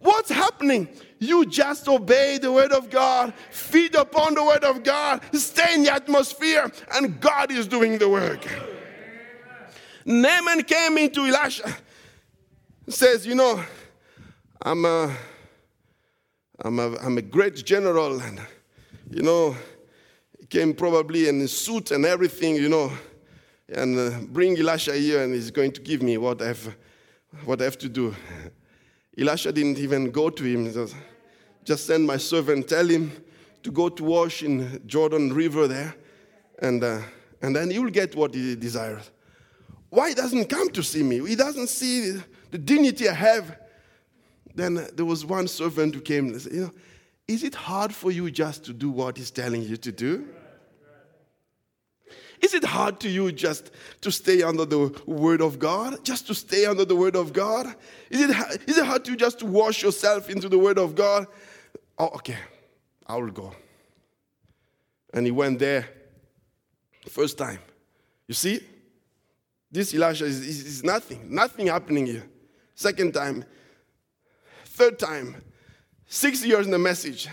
[0.00, 0.90] What's happening?
[1.20, 5.84] You just obey the word of God, feed upon the word of God, stay in
[5.84, 8.46] the atmosphere, and God is doing the work.
[10.04, 11.74] Naaman came into Elisha,
[12.92, 13.62] says, You know,
[14.62, 15.16] I'm a,
[16.60, 18.40] I'm a, I'm a great general, and,
[19.10, 19.56] you know,
[20.38, 22.92] he came probably in a suit and everything, you know,
[23.68, 26.76] and uh, bring Elisha here, and he's going to give me what I have,
[27.44, 28.14] what I have to do.
[29.18, 30.72] Elisha didn't even go to him.
[30.72, 30.94] Just,
[31.64, 33.12] just send my servant, tell him
[33.62, 35.94] to go to wash in Jordan River there,
[36.58, 37.00] and, uh,
[37.40, 39.10] and then he will get what he desires.
[39.88, 41.26] Why he doesn't come to see me?
[41.26, 42.20] He doesn't see
[42.54, 43.58] the dignity I have.
[44.54, 46.70] Then there was one servant who came and said, You know,
[47.26, 50.28] is it hard for you just to do what he's telling you to do?
[52.40, 56.04] Is it hard to you just to stay under the word of God?
[56.04, 57.74] Just to stay under the word of God?
[58.08, 58.30] Is it,
[58.68, 61.26] is it hard to you just to wash yourself into the word of God?
[61.98, 62.38] Oh, okay,
[63.04, 63.52] I will go.
[65.12, 65.88] And he went there
[67.08, 67.58] first time.
[68.28, 68.60] You see?
[69.72, 72.28] This Elisha is, is, is nothing, nothing happening here.
[72.74, 73.44] Second time,
[74.66, 75.36] third time,
[76.06, 77.28] six years in the message.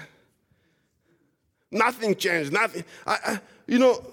[1.72, 2.84] Nothing changed, nothing.
[3.08, 4.04] I, I, you know,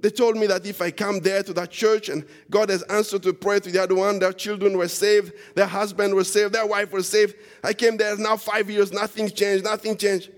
[0.00, 3.22] they told me that if I come there to that church and God has answered
[3.24, 6.66] to prayer to the other one, their children were saved, their husband was saved, their
[6.66, 7.34] wife was saved.
[7.64, 10.30] I came there now five years, nothing changed, nothing changed.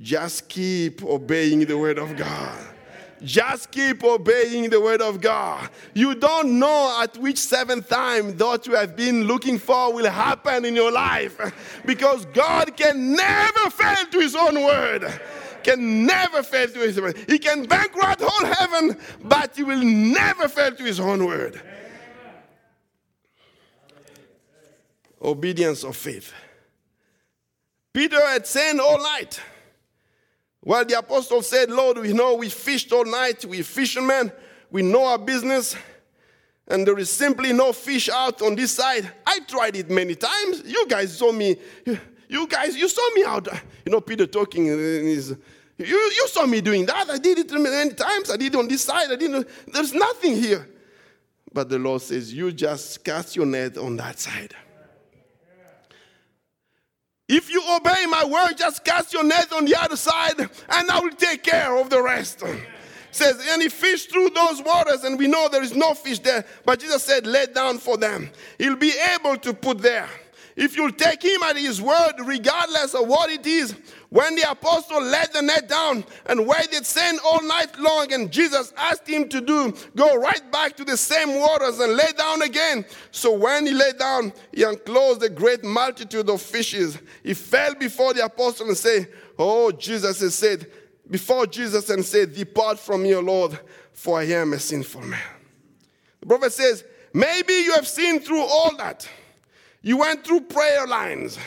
[0.00, 2.75] Just keep obeying the word of God.
[3.22, 5.70] Just keep obeying the word of God.
[5.94, 10.64] You don't know at which seventh time that you have been looking for will happen
[10.64, 11.38] in your life
[11.86, 15.20] because God can never fail to his own word.
[15.62, 17.16] Can never fail to his word.
[17.28, 21.60] He can bankrupt whole heaven, but he will never fail to his own word.
[25.20, 26.32] Obedience of faith.
[27.92, 29.40] Peter had sinned all night.
[30.66, 34.32] Well, the apostle said, Lord, we know we fished all night, we're fishermen,
[34.68, 35.76] we know our business,
[36.66, 39.08] and there is simply no fish out on this side.
[39.24, 40.64] I tried it many times.
[40.66, 41.54] You guys saw me,
[42.28, 43.46] you guys, you saw me out.
[43.84, 45.36] You know, Peter talking, uh, you,
[45.78, 47.10] you saw me doing that.
[47.10, 48.28] I did it many times.
[48.32, 49.12] I did it on this side.
[49.12, 50.68] I didn't, there's nothing here.
[51.52, 54.56] But the Lord says, You just cast your net on that side.
[57.28, 61.00] If you obey my word, just cast your net on the other side, and I
[61.00, 62.42] will take care of the rest.
[63.10, 66.44] Says, and he fished through those waters, and we know there is no fish there.
[66.64, 68.30] But Jesus said, Lay down for them.
[68.58, 70.08] He'll be able to put there.
[70.56, 73.74] If you'll take him at his word, regardless of what it is,
[74.08, 78.72] when the apostle let the net down and waited saying all night long, and Jesus
[78.78, 82.86] asked him to do, go right back to the same waters and lay down again.
[83.10, 86.98] So when he lay down, he unclosed a great multitude of fishes.
[87.22, 90.70] He fell before the apostle and said, Oh, Jesus has said,
[91.10, 93.58] before Jesus and said, Depart from me, O Lord,
[93.92, 95.20] for I am a sinful man.
[96.20, 96.82] The prophet says,
[97.12, 99.06] Maybe you have seen through all that.
[99.86, 101.38] You went through prayer lines.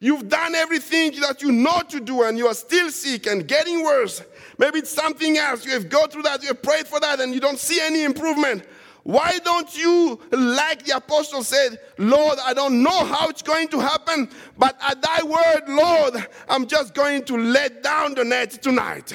[0.00, 3.84] You've done everything that you know to do and you are still sick and getting
[3.84, 4.20] worse.
[4.58, 5.64] Maybe it's something else.
[5.64, 8.02] You have gone through that, you have prayed for that, and you don't see any
[8.02, 8.64] improvement.
[9.04, 13.78] Why don't you, like the apostle said, Lord, I don't know how it's going to
[13.78, 14.28] happen,
[14.58, 19.12] but at thy word, Lord, I'm just going to let down the net tonight.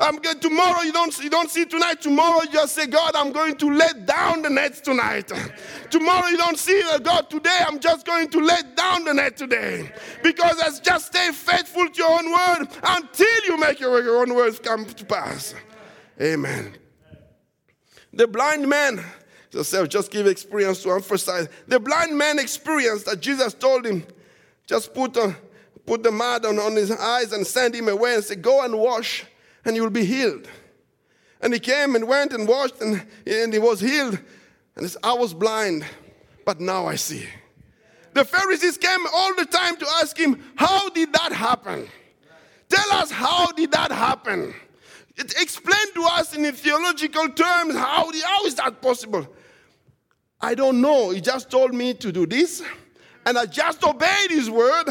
[0.00, 2.00] I'm going, tomorrow you don't, you don't see tonight.
[2.00, 5.30] Tomorrow you just say, God, I'm going to let down the nets tonight.
[5.90, 7.58] Tomorrow you don't see uh, God today.
[7.66, 9.92] I'm just going to let down the net today.
[10.22, 14.34] Because as just stay faithful to your own word until you make your, your own
[14.34, 15.54] words come to pass.
[16.18, 16.74] Amen.
[18.14, 19.04] The blind man,
[19.52, 21.48] yourself, just give experience to emphasize.
[21.68, 24.04] The blind man experienced that Jesus told him,
[24.66, 25.36] just put, a,
[25.84, 28.78] put the mud on, on his eyes and send him away and say, Go and
[28.78, 29.26] wash
[29.64, 30.48] and you will be healed.
[31.40, 34.18] And he came and went and washed and, and he was healed.
[34.76, 35.84] And said, I was blind,
[36.44, 37.26] but now I see.
[38.12, 41.88] The Pharisees came all the time to ask him, How did that happen?
[42.68, 44.54] Tell us, how did that happen?
[45.16, 49.26] It, explain to us in theological terms, how, how is that possible?
[50.40, 51.10] I don't know.
[51.10, 52.62] He just told me to do this,
[53.26, 54.86] and I just obeyed his word,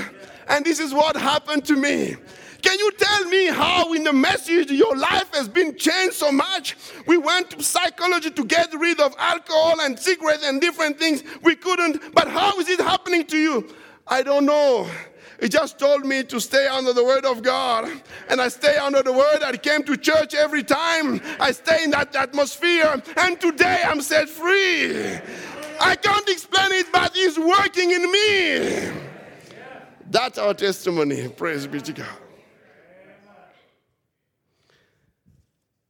[0.48, 2.18] and this is what happened to me.
[2.62, 6.76] Can you tell me how in the message your life has been changed so much?
[7.08, 11.24] We went to psychology to get rid of alcohol and cigarettes and different things.
[11.42, 13.74] We couldn't, but how is it happening to you?
[14.08, 14.90] I don't know.
[15.40, 17.90] He just told me to stay under the word of God.
[18.28, 19.42] And I stay under the word.
[19.42, 21.22] I came to church every time.
[21.40, 23.02] I stay in that atmosphere.
[23.16, 25.18] And today I'm set free.
[25.80, 28.92] I can't explain it, but He's working in me.
[30.10, 31.30] That's our testimony.
[31.30, 32.29] Praise be to God.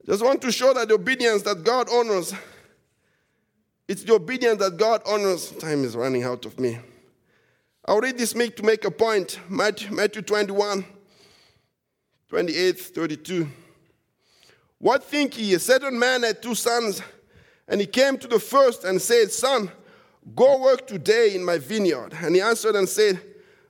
[0.10, 2.34] Just want to show that the obedience that God honors,
[3.88, 5.51] it's the obedience that God honors.
[5.51, 6.80] Time is running out of me.
[7.86, 9.39] I'll read this to make a point.
[9.47, 10.84] Matthew, Matthew 21,
[12.28, 13.47] 28, 32.
[14.80, 15.53] What think ye?
[15.53, 17.03] A certain man had two sons,
[17.68, 19.70] and he came to the first and said, Son,
[20.36, 22.16] go work today in my vineyard.
[22.20, 23.22] And he answered and said,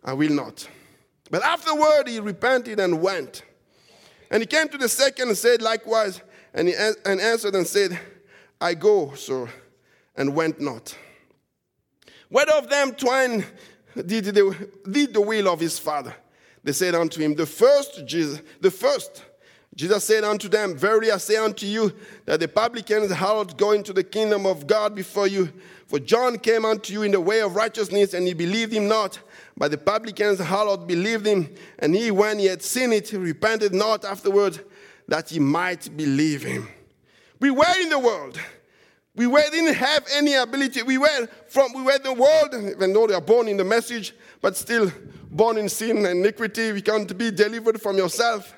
[0.05, 0.69] I will not.
[1.29, 3.43] But afterward he repented and went.
[4.31, 6.21] And he came to the second and said likewise.
[6.53, 7.99] And he and answered and said,
[8.59, 9.49] I go, sir,
[10.15, 10.95] and went not.
[12.29, 13.45] What of them twine
[13.95, 16.15] did the, did the will of his father?
[16.63, 19.25] They said unto him, The first, Jesus, the first.
[19.75, 21.93] Jesus said unto them, Verily I say unto you,
[22.25, 25.53] that the publicans hallowed go into the kingdom of God before you.
[25.87, 29.19] For John came unto you in the way of righteousness, and ye believed him not.
[29.55, 34.03] But the publicans hallowed believed him, and he, when he had seen it, repented not
[34.03, 34.59] afterwards
[35.09, 36.67] that he might believe him.
[37.39, 38.39] We were in the world.
[39.15, 40.83] We were, didn't have any ability.
[40.83, 44.13] We were from we were the world, even though we are born in the message,
[44.41, 44.91] but still
[45.31, 46.71] born in sin and iniquity.
[46.71, 48.53] We can't be delivered from yourself.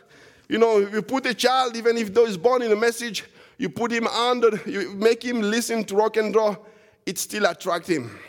[0.47, 3.24] You know, you put a child, even if though he's born in the message,
[3.58, 6.66] you put him under, you make him listen to rock and roll,
[7.06, 8.20] it still attracts him.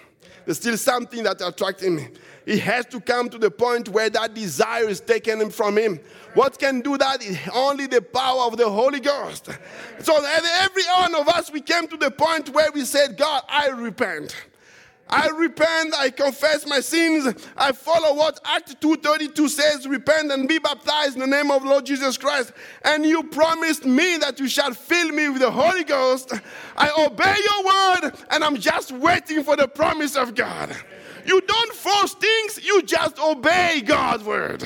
[0.45, 2.01] There's still something that attracts him.
[2.45, 6.01] He has to come to the point where that desire is taken from him.
[6.35, 9.49] What can do that is only the power of the Holy Ghost.
[10.01, 13.69] So every one of us, we came to the point where we said, God, I
[13.69, 14.35] repent.
[15.13, 20.59] I repent, I confess my sins, I follow what Act 2.32 says, repent and be
[20.59, 22.53] baptized in the name of Lord Jesus Christ.
[22.83, 26.33] And you promised me that you shall fill me with the Holy Ghost.
[26.79, 30.75] I obey your word and I'm just waiting for the promise of God.
[31.27, 34.65] You don't force things, you just obey God's word.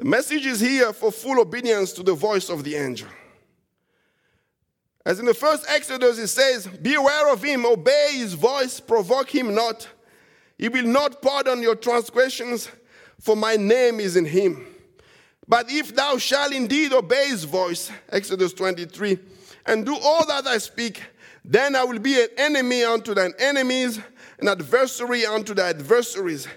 [0.00, 3.06] The message is here for full obedience to the voice of the angel.
[5.04, 9.54] As in the first Exodus, it says, Beware of him, obey his voice, provoke him
[9.54, 9.86] not.
[10.56, 12.70] He will not pardon your transgressions,
[13.18, 14.66] for my name is in him.
[15.46, 19.18] But if thou shalt indeed obey his voice, Exodus 23,
[19.66, 21.02] and do all that I speak,
[21.44, 24.00] then I will be an enemy unto thine enemies,
[24.38, 26.48] an adversary unto thy adversaries.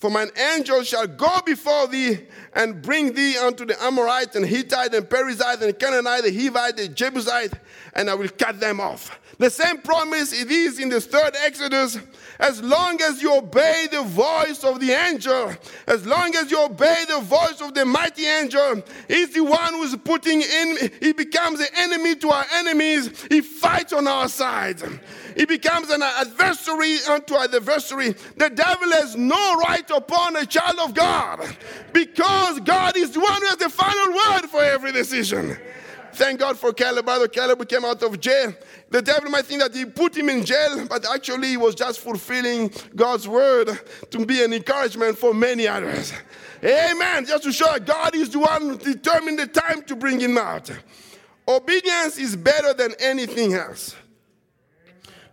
[0.00, 2.20] For mine angel shall go before thee
[2.54, 6.88] and bring thee unto the Amorite and Hittite and Perizzite and Canaanite, the Hivite, the
[6.88, 7.52] Jebusite,
[7.92, 9.20] and I will cut them off.
[9.36, 11.98] The same promise it is in the third Exodus.
[12.38, 15.54] As long as you obey the voice of the angel,
[15.86, 19.96] as long as you obey the voice of the mighty angel, he's the one who's
[19.96, 23.26] putting in, he becomes the enemy to our enemies.
[23.28, 24.82] He fights on our side.
[25.40, 28.10] He becomes an adversary unto adversary.
[28.36, 31.56] The devil has no right upon a child of God
[31.94, 35.56] because God is the one who has the final word for every decision.
[36.12, 37.06] Thank God for Caleb.
[37.06, 38.54] Brother Caleb came out of jail.
[38.90, 42.00] The devil might think that he put him in jail, but actually he was just
[42.00, 43.80] fulfilling God's word
[44.10, 46.12] to be an encouragement for many others.
[46.62, 47.24] Amen.
[47.24, 50.36] Just to show that God is the one who determined the time to bring him
[50.36, 50.70] out.
[51.48, 53.96] Obedience is better than anything else.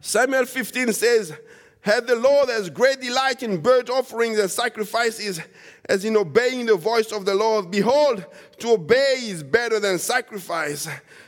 [0.01, 1.33] Samuel 15 says,
[1.81, 5.41] Had the Lord as great delight in burnt offerings and sacrifices
[5.87, 7.71] as in obeying the voice of the Lord.
[7.71, 8.25] Behold,
[8.59, 10.87] to obey is better than sacrifice,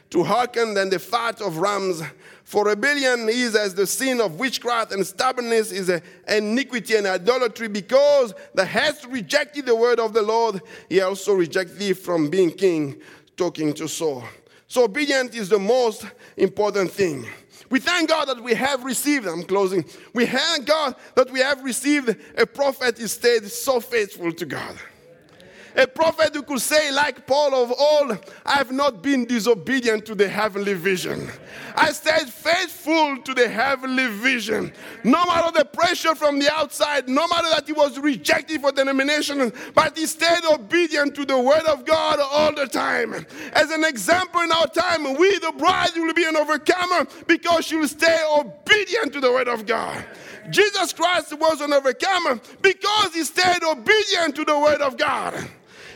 [0.09, 2.01] to hearken than the fat of rams.
[2.43, 7.67] For rebellion is as the sin of witchcraft, and stubbornness is a iniquity and idolatry.
[7.67, 12.51] Because the hast rejected the word of the Lord, he also rejected thee from being
[12.51, 12.99] king,
[13.37, 14.23] talking to Saul.
[14.67, 16.05] So obedience is the most
[16.37, 17.27] important thing.
[17.69, 19.85] We thank God that we have received, I'm closing.
[20.13, 24.75] We thank God that we have received a prophet who stayed so faithful to God.
[25.79, 30.15] A prophet who could say, like Paul of old, I have not been disobedient to
[30.15, 31.31] the heavenly vision.
[31.73, 34.73] I stayed faithful to the heavenly vision.
[35.05, 39.53] No matter the pressure from the outside, no matter that he was rejected for denomination,
[39.73, 43.25] but he stayed obedient to the word of God all the time.
[43.53, 47.77] As an example in our time, we, the bride, will be an overcomer because she
[47.77, 50.03] will stay obedient to the word of God.
[50.49, 55.49] Jesus Christ was an overcomer because he stayed obedient to the word of God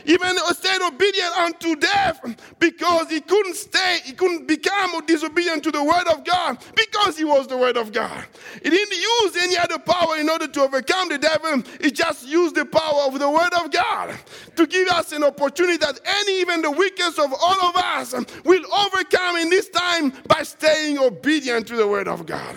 [0.04, 2.20] even stayed obedient unto death
[2.58, 7.24] because he couldn't stay, he couldn't become disobedient to the word of God because he
[7.24, 8.24] was the word of God.
[8.62, 12.54] He didn't use any other power in order to overcome the devil, he just used
[12.54, 14.14] the power of the word of God
[14.56, 18.64] to give us an opportunity that any, even the weakest of all of us, will
[18.74, 22.56] overcome in this time by staying obedient to the word of God.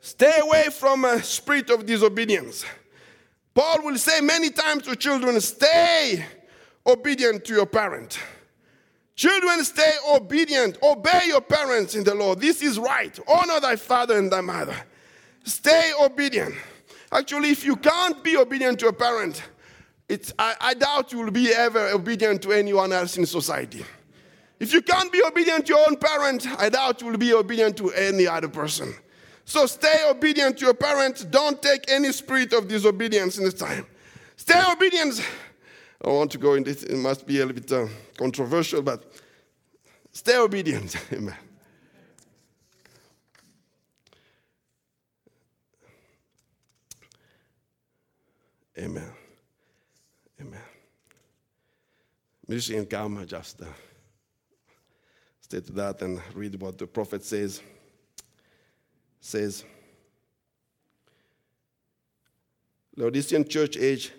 [0.00, 2.64] Stay away from a spirit of disobedience.
[3.54, 6.24] Paul will say many times to children, stay
[6.86, 8.18] obedient to your parent.
[9.14, 10.78] Children, stay obedient.
[10.82, 12.40] Obey your parents in the Lord.
[12.40, 13.16] This is right.
[13.28, 14.74] Honor thy father and thy mother.
[15.44, 16.54] Stay obedient.
[17.12, 19.42] Actually, if you can't be obedient to a parent,
[20.08, 23.84] it's, I, I doubt you will be ever obedient to anyone else in society.
[24.58, 27.76] If you can't be obedient to your own parent, I doubt you will be obedient
[27.78, 28.94] to any other person.
[29.52, 31.24] So stay obedient to your parents.
[31.24, 33.84] Don't take any spirit of disobedience in this time.
[34.34, 35.22] Stay obedient.
[36.02, 37.86] I want to go in this, it must be a little bit uh,
[38.16, 39.04] controversial, but
[40.10, 40.96] stay obedient.
[41.12, 41.36] Amen.
[48.78, 49.12] Amen.
[50.40, 50.60] Amen.
[52.48, 53.66] Musician come just uh,
[55.42, 57.60] stay to that and read what the prophet says
[59.22, 59.64] says,
[62.96, 64.12] Laodicean church age,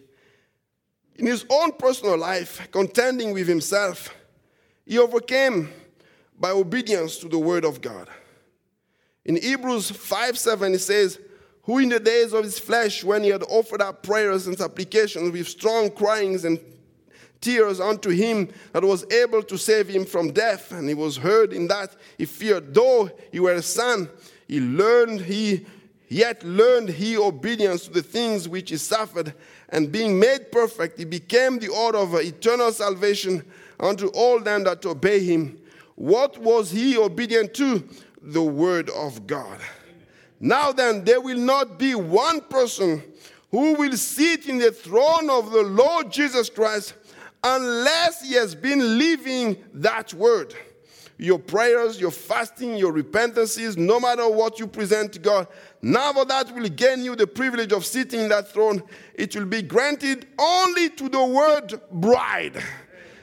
[1.16, 4.16] in his own personal life, contending with himself,
[4.86, 5.70] he overcame
[6.40, 8.10] by obedience to the word of God.
[9.26, 11.20] In Hebrews 5 7, it says,
[11.64, 15.32] Who in the days of his flesh, when he had offered up prayers and supplications
[15.32, 16.60] with strong cryings and
[17.42, 21.54] tears unto him that was able to save him from death, and he was heard
[21.54, 24.10] in that he feared, though he were a son,
[24.54, 25.66] he learned he
[26.10, 29.34] yet learned he obedience to the things which he suffered,
[29.70, 33.44] and being made perfect, he became the author of eternal salvation
[33.80, 35.60] unto all them that obey him.
[35.96, 37.84] What was he obedient to?
[38.22, 39.60] The word of God.
[40.40, 43.02] Now then, there will not be one person
[43.50, 46.94] who will sit in the throne of the Lord Jesus Christ
[47.44, 50.54] unless he has been living that word
[51.18, 55.48] your prayers, your fasting, your repentances, no matter what you present to God,
[55.82, 58.82] none of that will gain you the privilege of sitting in that throne.
[59.14, 62.62] It will be granted only to the word bride.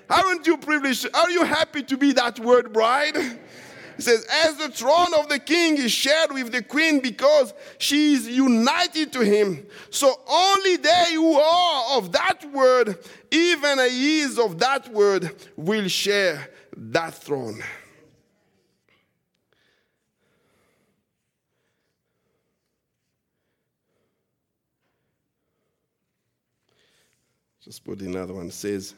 [0.08, 1.08] Aren't you privileged?
[1.14, 3.16] Are you happy to be that word bride?
[3.16, 8.14] It says, as the throne of the king is shared with the queen because she
[8.14, 12.98] is united to him, so only they who are of that word,
[13.30, 17.62] even a is of that word, will share that throne.
[27.70, 28.48] Just put another one.
[28.48, 28.94] It says,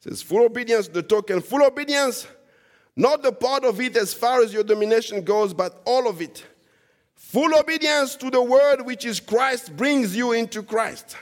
[0.00, 2.26] says full obedience the token full obedience.
[2.96, 6.44] Not the part of it as far as your domination goes but all of it.
[7.14, 11.16] Full obedience to the word which is christ brings you into christ.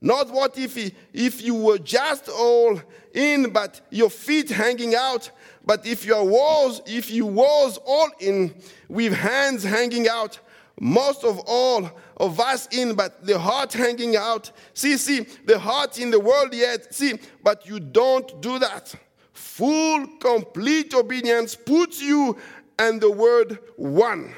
[0.00, 2.80] Not what if, he, if you were just all
[3.18, 5.30] in, but your feet hanging out,
[5.64, 8.54] but if your walls, if you walls all in
[8.88, 10.38] with hands hanging out,
[10.80, 14.52] most of all of us in, but the heart hanging out.
[14.74, 16.94] See, see, the heart in the world yet.
[16.94, 18.94] See, but you don't do that.
[19.32, 22.38] Full, complete obedience puts you
[22.78, 24.32] and the word one.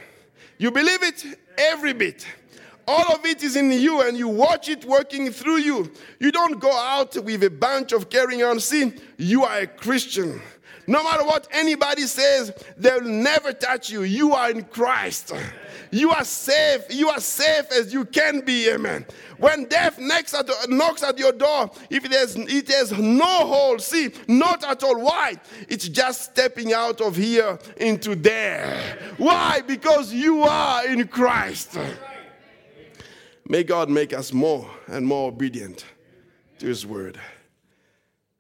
[0.59, 1.25] You believe it
[1.59, 2.27] every bit.
[2.93, 5.93] All of it is in you, and you watch it working through you.
[6.19, 8.59] You don't go out with a bunch of carrying on.
[8.59, 10.43] See, you are a Christian.
[10.89, 14.03] No matter what anybody says, they'll never touch you.
[14.03, 15.33] You are in Christ.
[15.93, 16.83] You are safe.
[16.91, 19.07] You are safe as you can be, amen.
[19.39, 23.79] When death knocks at, knocks at your door, if it has, it has no hole,
[23.79, 25.01] see, not at all.
[25.01, 25.37] Why?
[25.69, 28.99] It's just stepping out of here into there.
[29.17, 29.61] Why?
[29.65, 31.79] Because you are in Christ.
[33.51, 35.85] May God make us more and more obedient
[36.61, 37.19] to His word.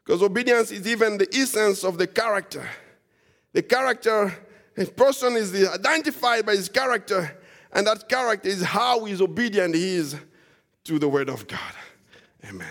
[0.05, 2.65] Because obedience is even the essence of the character.
[3.53, 4.33] The character,
[4.77, 7.37] a person is identified by his character,
[7.73, 10.15] and that character is how he's obedient he is
[10.85, 11.75] to the word of God.
[12.49, 12.69] Amen.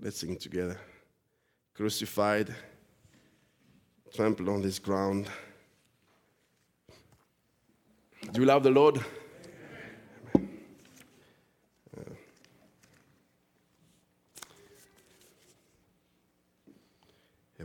[0.00, 0.78] Let's sing together.
[1.74, 2.54] Crucified,
[4.14, 5.28] trampled on this ground.
[8.32, 9.00] Do you love the Lord?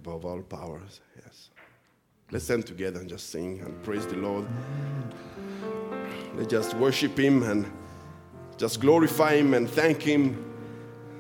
[0.05, 1.01] above all powers.
[1.15, 1.49] Yes.
[2.29, 4.45] Let's stand together and just sing and praise the Lord.
[6.35, 7.71] Let's just worship Him and
[8.57, 10.45] just glorify Him and thank Him.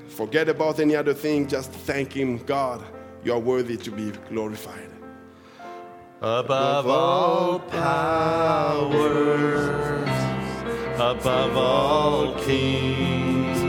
[0.07, 2.37] Forget about any other thing, just thank Him.
[2.45, 2.83] God,
[3.23, 4.94] you are worthy to be glorified.
[6.21, 8.99] Above all powers,
[10.95, 13.59] above all kings,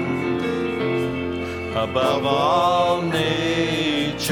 [1.74, 4.24] above all nature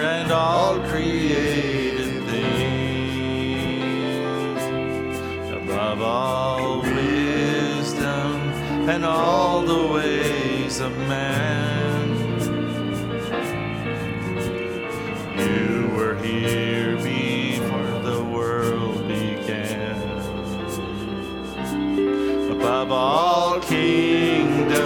[0.00, 3.72] and all created things,
[5.52, 8.36] above all wisdom
[8.90, 12.10] and all the ways of man.
[15.38, 16.98] You were here
[22.62, 24.76] Above all kingdoms,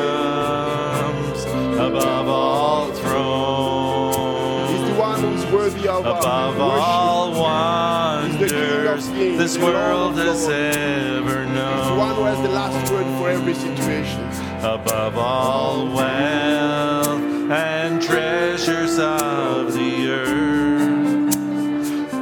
[1.79, 9.59] above all He's thrones, the one who's worthy of above all He's wonders kings, this
[9.59, 12.55] world has ever He's the one who has the known.
[12.55, 14.23] last word for every situation.
[14.65, 17.21] above all wealth
[17.51, 21.35] and treasures of the earth.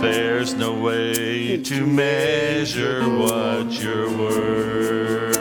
[0.02, 5.33] There's no way to measure what you're worth.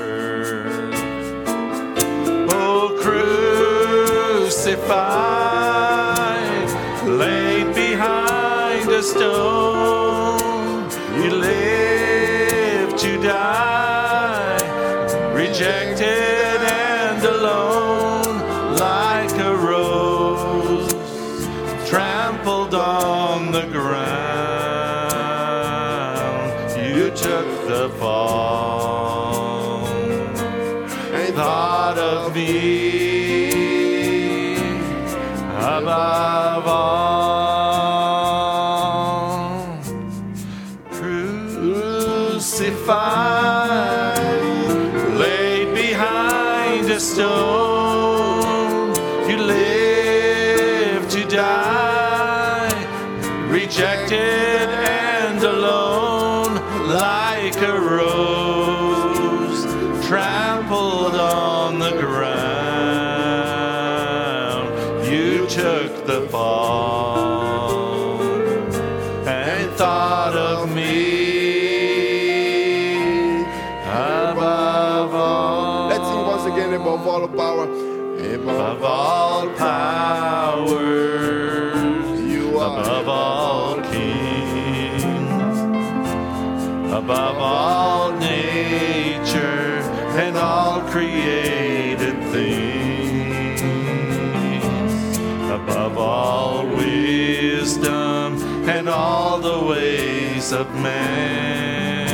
[100.54, 102.14] Of man.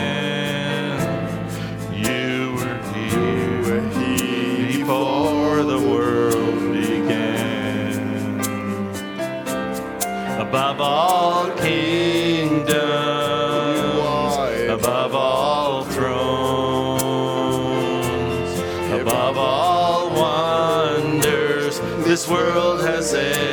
[1.93, 8.39] You were here We're here before the world began.
[10.39, 12.69] Above all kingdoms,
[14.69, 16.99] above all thrones,
[19.01, 23.49] above all wonders this world has ever